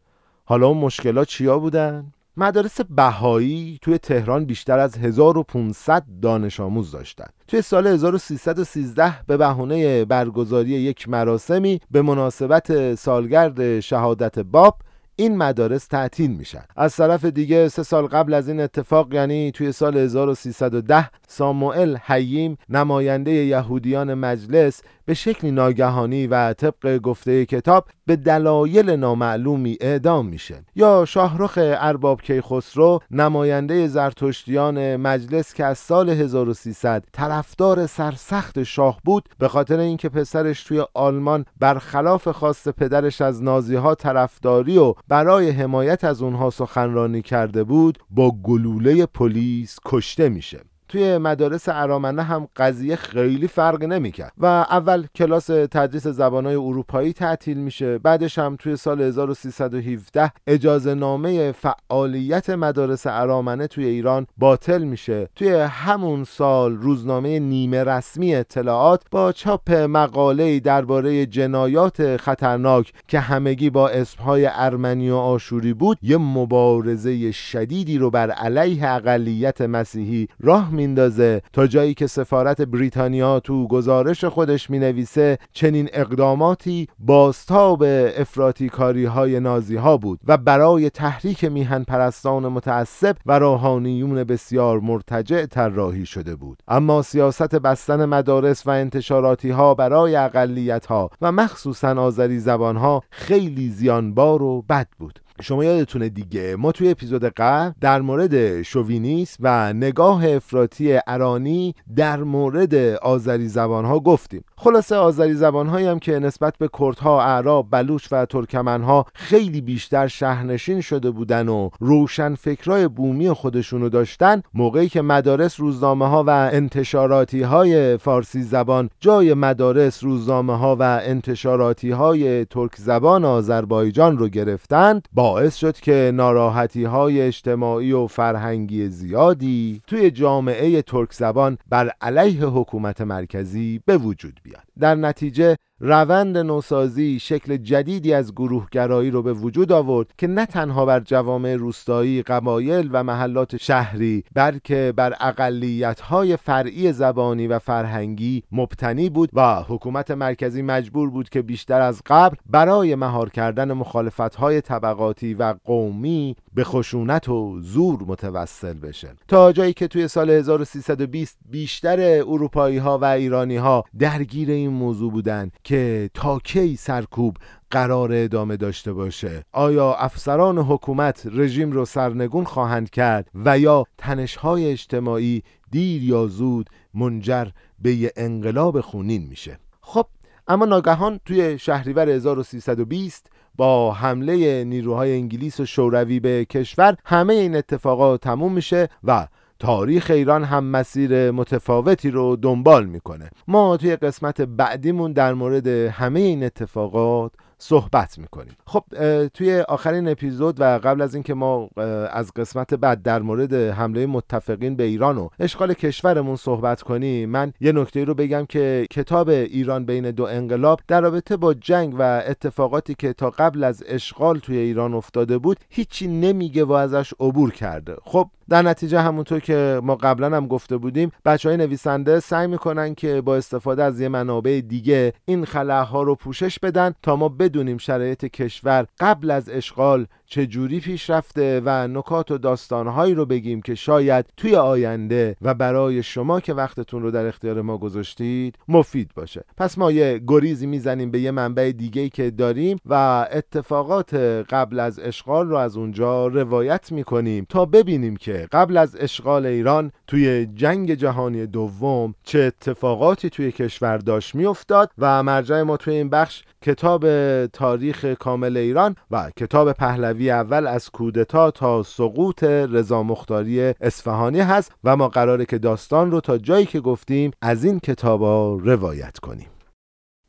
حالا 0.45 0.67
اون 0.67 0.79
مشکلات 0.79 1.29
چیا 1.29 1.59
بودن؟ 1.59 2.13
مدارس 2.37 2.81
بهایی 2.81 3.79
توی 3.83 3.99
تهران 3.99 4.45
بیشتر 4.45 4.79
از 4.79 4.99
1500 4.99 6.05
دانش 6.23 6.61
آموز 6.61 6.91
داشتند. 6.91 7.33
توی 7.49 7.63
سال 7.63 7.87
1313 7.87 9.15
به 9.27 9.37
بهونه 9.37 10.05
برگزاری 10.05 10.71
یک 10.71 11.09
مراسمی 11.09 11.81
به 11.91 12.03
مناسبت 12.03 12.95
سالگرد 12.95 13.81
شهادت 13.81 14.39
باب 14.39 14.77
این 15.21 15.37
مدارس 15.37 15.87
تعطیل 15.87 16.31
میشن 16.31 16.65
از 16.77 16.97
طرف 16.97 17.25
دیگه 17.25 17.69
سه 17.69 17.83
سال 17.83 18.07
قبل 18.07 18.35
از 18.35 18.49
این 18.49 18.61
اتفاق 18.61 19.15
یعنی 19.15 19.53
توی 19.53 19.73
سال 19.73 19.97
1310 19.97 21.11
ساموئل 21.29 21.97
حییم 21.97 22.57
نماینده 22.69 23.31
یهودیان 23.31 24.15
مجلس 24.15 24.83
به 25.11 25.15
شکلی 25.15 25.51
ناگهانی 25.51 26.27
و 26.27 26.53
طبق 26.53 26.99
گفته 26.99 27.47
کتاب 27.47 27.89
به 28.07 28.17
دلایل 28.17 28.91
نامعلومی 28.91 29.77
اعدام 29.81 30.27
میشه. 30.27 30.65
یا 30.77 31.05
شاهرخ 31.05 31.59
ارباب 31.63 32.23
کیخسرو 32.23 33.01
نماینده 33.11 33.87
زرتشتیان 33.87 34.97
مجلس 34.97 35.55
که 35.55 35.65
از 35.65 35.79
سال 35.79 36.11
1300 36.11 37.05
طرفدار 37.13 37.87
سرسخت 37.87 38.63
شاه 38.63 39.01
بود 39.05 39.29
به 39.39 39.49
خاطر 39.49 39.79
اینکه 39.79 40.09
پسرش 40.09 40.65
توی 40.65 40.85
آلمان 40.95 41.45
برخلاف 41.61 42.29
خواست 42.29 42.69
پدرش 42.69 43.21
از 43.21 43.43
نازی 43.43 43.75
ها 43.75 43.95
طرفداری 43.95 44.79
و 44.79 44.95
برای 45.09 45.51
حمایت 45.51 46.05
از 46.05 46.23
اونها 46.23 46.51
سخنرانی 46.51 47.23
کرده 47.23 47.65
بود 47.65 47.99
با 48.11 48.31
گلوله 48.43 49.07
پلیس 49.07 49.79
کشته 49.85 50.29
میشه. 50.29 50.61
توی 50.91 51.19
مدارس 51.19 51.69
ارامنه 51.69 52.23
هم 52.23 52.49
قضیه 52.57 52.97
خیلی 52.97 53.49
فرق 53.49 53.85
نمی‌کرد. 53.85 54.33
و 54.39 54.47
اول 54.47 55.07
کلاس 55.15 55.47
تدریس 55.47 56.07
زبانهای 56.07 56.55
اروپایی 56.55 57.13
تعطیل 57.13 57.57
میشه 57.59 57.99
بعدش 57.99 58.39
هم 58.39 58.57
توی 58.57 58.77
سال 58.77 59.01
1317 59.01 60.33
اجازه 60.47 60.95
نامه 60.95 61.53
فعالیت 61.53 62.51
مدارس 62.51 63.07
ارامنه 63.07 63.67
توی 63.67 63.85
ایران 63.85 64.27
باطل 64.39 64.83
میشه. 64.83 65.29
توی 65.37 65.53
همون 65.55 66.25
سال 66.25 66.77
روزنامه 66.77 67.39
نیمه 67.39 67.85
رسمی 67.85 68.35
اطلاعات 68.35 69.03
با 69.11 69.33
چاپ 69.33 69.73
مقاله 69.73 70.61
درباره 70.61 71.27
جنایات 71.27 72.17
خطرناک 72.17 72.93
که 73.09 73.21
همگی 73.21 73.71
با 73.71 73.89
اسمهای 73.89 74.49
ارمنی 74.53 75.11
و 75.11 75.17
آشوری 75.17 75.75
بود 75.75 75.99
یه 76.03 76.17
مبارزه 76.17 77.33
شدیدی 77.33 77.99
رو 77.99 78.11
بر 78.11 78.31
علیه 78.31 78.89
اقلیت 78.89 79.61
مسیحی 79.61 80.29
راه 80.41 80.75
میندازه. 80.81 81.43
تا 81.53 81.67
جایی 81.67 81.95
که 81.95 82.07
سفارت 82.07 82.63
بریتانیا 82.63 83.41
تو 83.41 83.69
گزارش 83.69 84.25
خودش 84.25 84.71
می‌نویسه 84.71 85.39
چنین 85.53 85.89
اقداماتی 85.93 86.89
باستاب 86.99 87.83
افراتی 88.17 88.69
کاری 88.69 89.05
های 89.05 89.41
نازی 89.41 89.77
ها 89.77 89.97
بود 89.97 90.21
و 90.27 90.37
برای 90.37 90.91
تحریک 90.91 91.45
میهن 91.45 91.85
پرستان 91.85 92.49
متعصب 92.49 93.17
و 93.27 93.39
روحانیون 93.39 94.25
بسیار 94.25 94.81
مرتجع 94.81 95.47
طراحی 95.47 96.07
شده 96.07 96.37
بود. 96.37 96.63
اما 96.69 97.03
سیاست 97.03 97.55
بستن 97.55 98.05
مدارس 98.05 98.67
و 98.67 98.71
انتشاراتی 98.71 99.51
ها 99.51 99.75
برای 99.75 100.17
اقلیت 100.17 100.87
ها 100.87 101.11
و 101.21 101.33
مخصوصا 101.33 102.03
آذری 102.03 102.39
زبان 102.39 102.77
ها 102.77 103.03
خیلی 103.11 103.69
زیانبار 103.69 104.43
و 104.43 104.63
بد 104.63 104.89
بود. 104.99 105.21
شما 105.41 105.65
یادتونه 105.65 106.09
دیگه 106.09 106.57
ما 106.57 106.73
توی 106.73 106.91
اپیزود 106.91 107.25
قبل 107.25 107.73
در 107.81 108.01
مورد 108.01 108.63
شووینیسم 108.63 109.37
و 109.41 109.73
نگاه 109.73 110.29
افراطی 110.29 110.99
ارانی 111.07 111.75
در 111.97 112.23
مورد 112.23 112.75
آذری 113.03 113.49
زبان 113.49 113.85
ها 113.85 114.01
گفتیم. 114.01 114.45
خلاصه 114.57 114.97
آذری 114.97 115.35
زبان 115.35 115.67
هایی 115.67 115.87
هم 115.87 115.99
که 115.99 116.19
نسبت 116.19 116.59
به 116.59 116.69
کردها، 116.79 117.23
اعراب، 117.23 117.67
بلوچ 117.71 118.13
و 118.13 118.27
ترکمن 118.27 118.83
ها 118.83 119.07
خیلی 119.15 119.61
بیشتر 119.61 120.07
شهرنشین 120.07 120.81
شده 120.81 121.11
بودن 121.11 121.49
و 121.49 121.71
روشن 121.81 122.35
فکرای 122.35 122.89
بومی 122.89 123.31
خودشونو 123.31 123.89
داشتن 123.89 124.43
موقعی 124.55 124.89
که 124.89 125.03
مدارس 125.03 125.61
روزنامه 125.61 126.09
ها 126.09 126.25
و 126.27 126.31
انتشاراتی 126.31 127.43
های 127.43 127.97
فارسی 127.97 128.43
زبان 128.43 128.91
جای 129.01 129.35
مدارس 129.35 130.05
روزنامه 130.05 130.59
ها 130.59 130.77
و 130.77 131.01
انتشاراتی 131.03 131.91
های 131.91 132.45
ترک 132.45 132.77
زبان 132.77 133.25
آذربایجان 133.25 134.19
رو 134.19 134.29
گرفتند 134.29 135.09
باعث 135.31 135.57
شد 135.57 135.77
که 135.77 136.13
ناراحتی 136.15 136.85
های 136.85 137.21
اجتماعی 137.23 137.93
و 137.93 138.07
فرهنگی 138.07 138.89
زیادی 138.89 139.83
توی 139.87 140.11
جامعه 140.11 140.83
ترک 140.83 141.13
زبان 141.13 141.59
بر 141.69 141.91
علیه 142.01 142.45
حکومت 142.45 143.01
مرکزی 143.01 143.81
به 143.87 143.97
وجود 143.97 144.41
بیاد. 144.43 144.63
در 144.79 144.95
نتیجه 144.95 145.57
روند 145.83 146.39
نوسازی 146.39 147.19
شکل 147.19 147.57
جدیدی 147.57 148.15
از 148.15 148.33
گروهگرایی 148.33 149.11
رو 149.11 149.23
به 149.23 149.33
وجود 149.33 149.73
آورد 149.73 150.13
که 150.19 150.27
نه 150.27 150.47
تنها 150.47 150.87
بر 150.87 151.01
جوامع 151.01 151.55
روستایی، 151.55 152.23
قبایل 152.23 152.89
و 152.93 153.05
محلات 153.05 153.57
شهری 153.57 154.25
بلکه 154.35 154.93
بر 154.97 155.15
اقلیت‌های 155.21 156.37
فرعی 156.37 156.93
زبانی 156.93 157.47
و 157.47 157.59
فرهنگی 157.59 158.43
مبتنی 158.53 159.11
بود 159.11 159.31
و 159.33 159.63
حکومت 159.63 160.11
مرکزی 160.11 160.63
مجبور 160.63 161.11
بود 161.11 161.29
که 161.29 161.43
بیشتر 161.43 161.81
از 161.81 162.03
قبل 162.07 162.37
برای 162.47 162.95
مهار 162.95 163.31
کردن 163.31 163.73
مخالفت‌های 163.73 164.61
طبقاتی 164.61 165.35
و 165.35 165.55
قومی 165.65 166.37
به 166.55 166.65
خشونت 166.65 167.29
و 167.29 167.61
زور 167.61 168.03
متوسل 168.07 168.73
بشه. 168.73 169.15
تا 169.29 169.53
جایی 169.53 169.73
که 169.73 169.89
توی 169.89 170.09
سال 170.09 170.31
1320 170.31 171.39
بیشتر 171.51 172.01
اروپایی 172.01 172.79
ها 172.79 172.99
و 172.99 173.05
ایرانی 173.05 173.57
ها 173.57 173.85
درگیر 173.99 174.51
این 174.51 174.71
موضوع 174.71 175.13
بودن 175.13 175.51
که 175.65 176.11
تا 176.15 176.39
کی 176.39 176.77
سرکوب 176.77 177.37
قرار 177.71 178.13
ادامه 178.13 178.57
داشته 178.57 178.93
باشه. 178.93 179.45
آیا 179.53 179.95
افسران 179.95 180.59
حکومت 180.59 181.27
رژیم 181.33 181.73
رو 181.73 181.85
سرنگون 181.85 182.45
خواهند 182.45 182.91
کرد 182.91 183.31
و 183.35 183.59
یا 183.59 183.85
تنشهای 183.99 184.71
اجتماعی 184.71 185.43
دیر 185.71 186.03
یا 186.03 186.27
زود 186.27 186.71
منجر 186.95 187.49
به 187.79 187.95
یه 187.95 188.13
انقلاب 188.17 188.81
خونین 188.81 189.27
میشه؟ 189.27 189.59
خب 189.81 190.07
اما 190.49 190.65
ناگهان 190.65 191.21
توی 191.25 191.59
شهریور 191.59 192.09
1320 192.09 193.31
با 193.57 193.93
حمله 193.93 194.65
نیروهای 194.65 195.13
انگلیس 195.15 195.61
و 195.61 195.67
شوروی 195.67 196.21
به 196.21 196.45
کشور 196.45 196.97
همه 197.05 197.35
این 197.35 197.57
اتفاقات 197.57 198.21
تموم 198.21 198.53
میشه 198.53 198.89
و 199.05 199.27
تاریخ 199.59 200.11
ایران 200.11 200.45
هم 200.45 200.65
مسیر 200.65 201.31
متفاوتی 201.31 202.11
رو 202.11 202.37
دنبال 202.37 202.87
می‌کنه. 202.87 203.31
ما 203.49 203.77
توی 203.77 203.97
قسمت 203.97 204.41
بعدیمون 204.41 205.13
در 205.13 205.35
مورد 205.35 205.67
همه 205.67 206.21
این 206.21 206.45
اتفاقات 206.45 207.33
صحبت 207.63 208.19
می‌کنیم. 208.19 208.57
خب 208.67 208.85
توی 209.29 209.61
آخرین 209.61 210.09
اپیزود 210.09 210.61
و 210.61 210.65
قبل 210.65 211.03
از 211.03 211.15
اینکه 211.15 211.35
ما 211.35 211.69
از 212.11 212.33
قسمت 212.37 212.75
بعد 212.75 213.03
در 213.03 213.23
مورد 213.23 213.55
حمله 213.55 214.07
متفقین 214.07 214.77
به 214.77 214.85
ایران 214.85 215.19
و 215.19 215.29
اشغال 215.41 215.75
کشورمون 215.75 216.37
صحبت 216.37 216.83
کنیم 216.83 217.31
من 217.31 217.53
یه 217.61 217.73
نکته 217.73 218.05
رو 218.05 218.15
بگم 218.15 218.47
که 218.47 218.87
کتاب 218.91 219.29
ایران 219.29 219.85
بین 219.85 220.11
دو 220.11 220.25
انقلاب 220.25 220.81
در 220.89 221.01
رابطه 221.01 221.37
با 221.37 221.55
جنگ 221.55 221.95
و 221.99 222.23
اتفاقاتی 222.27 222.95
که 222.95 223.13
تا 223.13 223.31
قبل 223.31 223.65
از 223.65 223.83
اشغال 223.87 224.39
توی 224.39 224.57
ایران 224.57 224.95
افتاده 224.95 225.39
بود 225.39 225.57
هیچی 225.69 226.09
نمیگه 226.09 226.65
و 226.65 226.73
ازش 226.73 227.15
عبور 227.21 227.51
کرده. 227.51 227.97
خب 228.05 228.31
در 228.49 228.63
نتیجه 228.63 229.01
همونطور 229.01 229.41
که 229.41 229.81
ما 229.83 229.95
قبلا 229.95 230.37
هم 230.37 230.47
گفته 230.47 230.77
بودیم 230.77 231.13
بچه 231.25 231.49
های 231.49 231.59
نویسنده 231.59 232.21
سعی 232.21 232.47
می‌کنن 232.47 232.95
که 232.95 233.21
با 233.21 233.37
استفاده 233.37 233.85
از 233.85 234.01
یه 234.01 234.09
منابع 234.09 234.61
دیگه 234.69 235.13
این 235.25 235.45
خلاها 235.45 236.03
رو 236.03 236.15
پوشش 236.15 236.59
بدن 236.59 236.95
تا 237.03 237.17
ما 237.17 237.29
بدونیم 237.51 237.79
شرایط 237.79 238.25
کشور 238.25 238.87
قبل 239.01 239.31
از 239.31 239.49
اشغال 239.49 240.07
چجوری 240.31 240.81
پیش 240.81 241.11
رفته 241.11 241.63
و 241.65 241.89
نکات 241.89 242.31
و 242.31 242.39
داستانهایی 242.39 243.15
رو 243.15 243.27
بگیم 243.27 243.63
که 243.63 243.75
شاید 243.75 244.27
توی 244.37 244.57
آینده 244.57 245.37
و 245.43 245.55
برای 245.55 246.03
شما 246.03 246.41
که 246.41 246.55
وقتتون 246.55 247.03
رو 247.03 247.11
در 247.11 247.27
اختیار 247.27 247.63
ما 247.63 247.79
گذاشتید 247.79 248.59
مفید 248.69 249.11
باشه. 249.15 249.45
پس 249.57 249.79
ما 249.79 249.93
یه 249.93 250.21
گریزی 250.27 250.67
می‌زنیم 250.67 251.11
به 251.11 251.21
یه 251.21 251.31
منبع 251.31 251.73
دیگه 251.77 252.09
که 252.09 252.31
داریم 252.31 252.79
و 252.87 253.27
اتفاقات 253.33 254.15
قبل 254.51 254.81
از 254.81 254.99
اشغال 254.99 255.49
رو 255.49 255.57
از 255.57 255.77
اونجا 255.77 256.27
روایت 256.27 256.93
می‌کنیم 256.93 257.47
تا 257.49 257.65
ببینیم 257.65 258.17
که 258.17 258.49
قبل 258.53 258.77
از 258.77 258.97
اشغال 259.01 259.47
ایران 259.47 259.93
توی 260.07 260.47
جنگ 260.47 260.95
جهانی 260.95 261.47
دوم 261.47 262.15
چه 262.25 262.39
اتفاقاتی 262.39 263.31
توی 263.31 263.53
کشور 263.53 263.99
داشت 263.99 264.35
میافتاد 264.35 264.91
و 264.99 265.23
مرجع 265.23 265.63
ما 265.63 265.77
توی 265.77 265.95
این 265.95 266.11
بخش 266.11 266.43
کتاب 266.63 267.07
تاریخ 267.47 268.05
کامل 268.05 268.57
ایران 268.57 268.97
و 269.11 269.31
کتاب 269.37 269.73
پهلوی 269.73 270.20
اول 270.29 270.67
از 270.67 270.91
کودتا 270.91 271.51
تا 271.51 271.83
سقوط 271.83 272.45
رضا 272.45 273.03
مختاری 273.03 273.61
اصفهانی 273.81 274.41
هست 274.41 274.73
و 274.85 274.97
ما 274.97 275.09
قراره 275.09 275.45
که 275.45 275.59
داستان 275.59 276.11
رو 276.11 276.21
تا 276.21 276.39
جایی 276.39 276.67
که 276.67 276.81
گفتیم 276.81 277.31
از 277.43 277.65
این 277.65 277.81
کتابا 277.81 278.57
روایت 278.57 279.19
کنیم. 279.19 279.47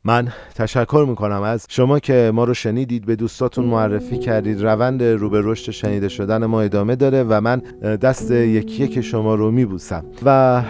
من 0.04 0.32
تشکر 0.54 1.06
می‌کنم 1.08 1.42
از 1.42 1.66
شما 1.68 1.98
که 1.98 2.30
ما 2.34 2.44
رو 2.44 2.54
شنیدید 2.54 3.06
به 3.06 3.16
دوستاتون 3.16 3.64
معرفی 3.64 4.18
کردید. 4.18 4.62
روند 4.62 5.02
رو 5.02 5.30
به 5.30 5.40
رشد 5.44 5.72
شنیده 5.72 6.08
شدن 6.08 6.46
ما 6.46 6.60
ادامه 6.60 6.96
داره 6.96 7.22
و 7.22 7.40
من 7.40 7.58
دست 7.96 8.30
یکی 8.30 8.84
یکی 8.84 9.00
شما 9.00 9.34
رو 9.34 9.50
میبوسم. 9.50 10.04
و 10.24 10.62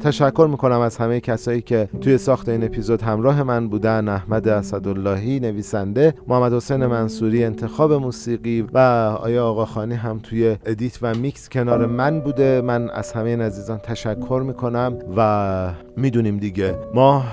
تشکر 0.00 0.48
می‌کنم 0.50 0.80
از 0.80 0.96
همه 0.96 1.20
کسایی 1.20 1.62
که 1.62 1.88
توی 2.00 2.18
ساخت 2.18 2.48
این 2.48 2.64
اپیزود 2.64 3.02
همراه 3.02 3.42
من 3.42 3.68
بودن 3.68 4.08
احمد 4.08 4.48
اسداللهی 4.48 5.40
نویسنده 5.40 6.14
محمد 6.28 6.52
حسین 6.52 6.86
منصوری 6.86 7.44
انتخاب 7.44 7.92
موسیقی 7.92 8.66
و 8.74 8.78
آریا 9.22 9.46
آقاخانی 9.46 9.94
هم 9.94 10.20
توی 10.22 10.56
edit 10.66 10.98
و 11.02 11.14
میکس 11.14 11.48
کنار 11.48 11.86
من 11.86 12.20
بوده. 12.20 12.60
من 12.60 12.90
از 12.90 13.12
همه 13.12 13.30
این 13.30 13.40
عزیزان 13.40 13.78
تشکر 13.78 14.42
می‌کنم 14.46 14.98
و 15.16 15.72
می‌دونیم 15.96 16.38
دیگه. 16.38 16.74
ما 16.94 17.24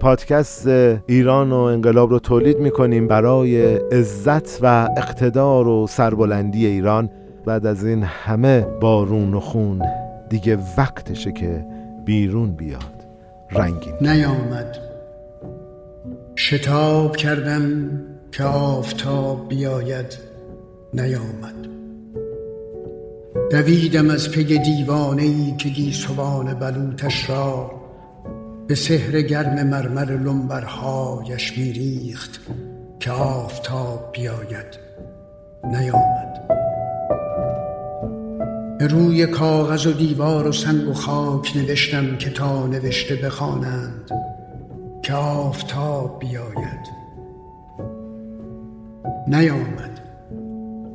پادکست 0.00 0.68
ایران 1.06 1.52
و 1.52 1.56
انقلاب 1.56 2.10
رو 2.10 2.18
تولید 2.18 2.58
می‌کنیم 2.58 3.08
برای 3.08 3.76
عزت 3.76 4.58
و 4.62 4.88
اقتدار 4.96 5.68
و 5.68 5.86
سربلندی 5.86 6.66
ایران. 6.66 7.10
بعد 7.46 7.66
از 7.66 7.84
این 7.84 8.02
همه 8.02 8.66
بارون 8.80 9.34
و 9.34 9.40
خون 9.40 9.82
دیگه 10.30 10.58
وقتشه 10.78 11.32
که 11.32 11.64
بیرون 12.10 12.52
بیاد. 12.52 13.04
رنگین. 13.50 13.94
نیامد. 14.00 14.78
شتاب 16.36 17.16
کردم 17.16 17.90
که 18.32 18.44
آفتاب 18.44 19.48
بیاید. 19.48 20.18
نیامد. 20.94 21.54
دویدم 23.50 24.10
از 24.10 24.30
پی 24.30 24.58
دیوانه 24.58 25.22
ای 25.22 25.54
که 25.58 25.68
گیسوان 25.68 26.54
بلوتش 26.54 27.30
را 27.30 27.70
به 28.66 28.74
سحر 28.74 29.20
گرم 29.20 29.66
مرمر 29.66 30.12
لنبرهایش 30.12 31.58
میریخت 31.58 32.40
که 33.00 33.10
آفتاب 33.10 34.12
بیاید. 34.12 34.78
نیامد. 35.64 36.29
به 38.80 38.86
روی 38.86 39.26
کاغذ 39.26 39.86
و 39.86 39.92
دیوار 39.92 40.46
و 40.46 40.52
سنگ 40.52 40.88
و 40.88 40.92
خاک 40.92 41.56
نوشتم 41.56 42.16
که 42.16 42.30
تا 42.30 42.66
نوشته 42.66 43.14
بخوانند 43.14 44.10
که 45.02 45.12
آفتاب 45.12 46.18
بیاید. 46.18 46.86
نیامد. 49.28 50.00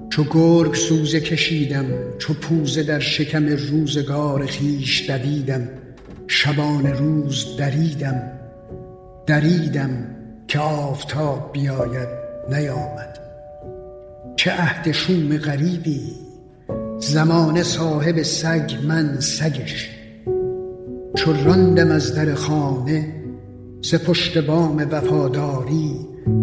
چو 0.10 0.24
گرگ 0.24 0.74
سوزه 0.74 1.20
کشیدم 1.20 1.86
چو 2.18 2.34
پوزه 2.34 2.84
در 2.84 3.00
شکم 3.00 3.46
روزگار 3.46 4.46
خیش 4.46 5.10
دویدم 5.10 5.70
شبان 6.28 6.86
روز 6.88 7.58
دریدم 7.58 8.32
دریدم 9.26 10.16
که 10.48 10.60
آفتاب 10.60 11.50
بیاید. 11.54 12.10
نیامد. 12.50 13.20
چه 14.36 14.52
عهد 14.52 14.92
شوم 14.92 15.38
غریبی! 15.38 16.25
زمان 17.06 17.64
صاحب 17.64 18.22
سگ 18.22 18.72
من 18.88 19.20
سگش 19.20 19.90
چو 21.16 21.34
راندم 21.46 21.92
از 21.92 22.16
در 22.16 22.34
خانه 22.34 23.14
ز 23.82 23.96
پشت 23.96 24.38
بام 24.38 24.88
وفاداری 24.92 25.92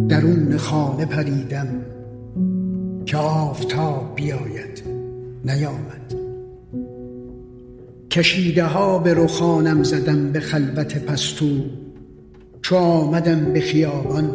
درون 0.09 0.57
خانه 0.57 1.07
پریدم 1.07 1.69
که 3.07 3.17
آفتاب 3.17 4.13
بیاید 4.17 4.83
نیامد. 5.45 6.15
کشیده 8.11 8.65
ها 8.65 8.99
به 8.99 9.15
رخانم 9.15 9.83
زدم 9.83 10.33
به 10.33 10.41
خلوت 10.41 11.05
پستو 11.05 11.51
چو 12.63 12.77
آمدم 12.77 13.53
به 13.53 13.61
خیابان 13.61 14.31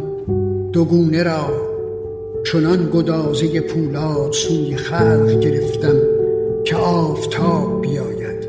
دوگونه 0.71 1.23
را 1.23 1.49
چنان 2.51 2.89
گدازه 2.93 3.61
پولاد 3.61 4.31
سوی 4.31 4.75
خلق 4.75 5.39
گرفتم. 5.39 6.16
که 6.67 6.75
آفتاب 6.75 7.81
بیاید 7.81 8.47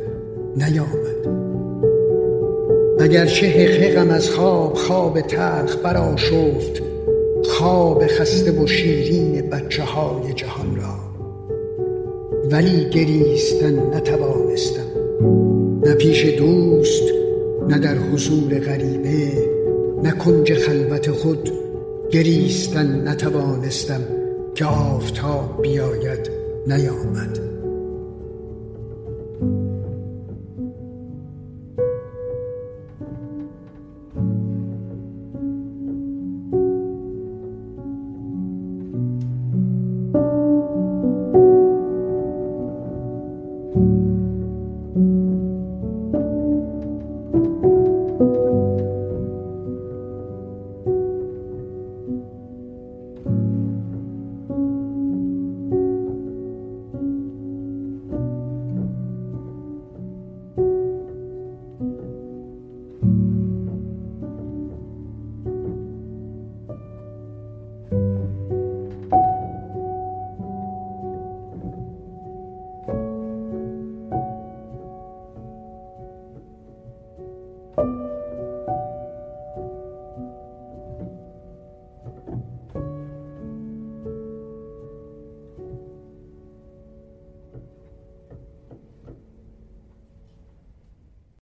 نیامد. 0.57 1.19
چه 3.27 3.47
حقحقم 3.47 4.11
از 4.11 4.31
خواب 4.31 4.75
خواب 4.75 5.21
تلخ 5.21 5.77
برآشفت 5.77 6.83
خواب 7.45 8.07
خسته 8.07 8.53
و 8.53 8.67
شیرین 8.67 9.51
بچه 9.51 9.83
های 9.83 10.33
جهان 10.33 10.77
را. 10.77 10.95
ولی 12.51 12.91
گریستن 12.91 13.95
نتوانستم. 13.95 14.89
نه 15.85 15.95
پیش 15.95 16.25
دوست 16.25 17.03
نه 17.69 17.79
در 17.79 17.95
حضور 17.95 18.59
غریبه 18.59 19.33
نه 20.03 20.11
کنج 20.11 20.55
خلوت 20.55 21.11
خود. 21.11 21.51
گریستن 22.11 23.09
نتوانستم 23.09 24.01
که 24.55 24.65
آفتاب 24.65 25.63
بیاید 25.63 26.31
نیامد. 26.67 27.48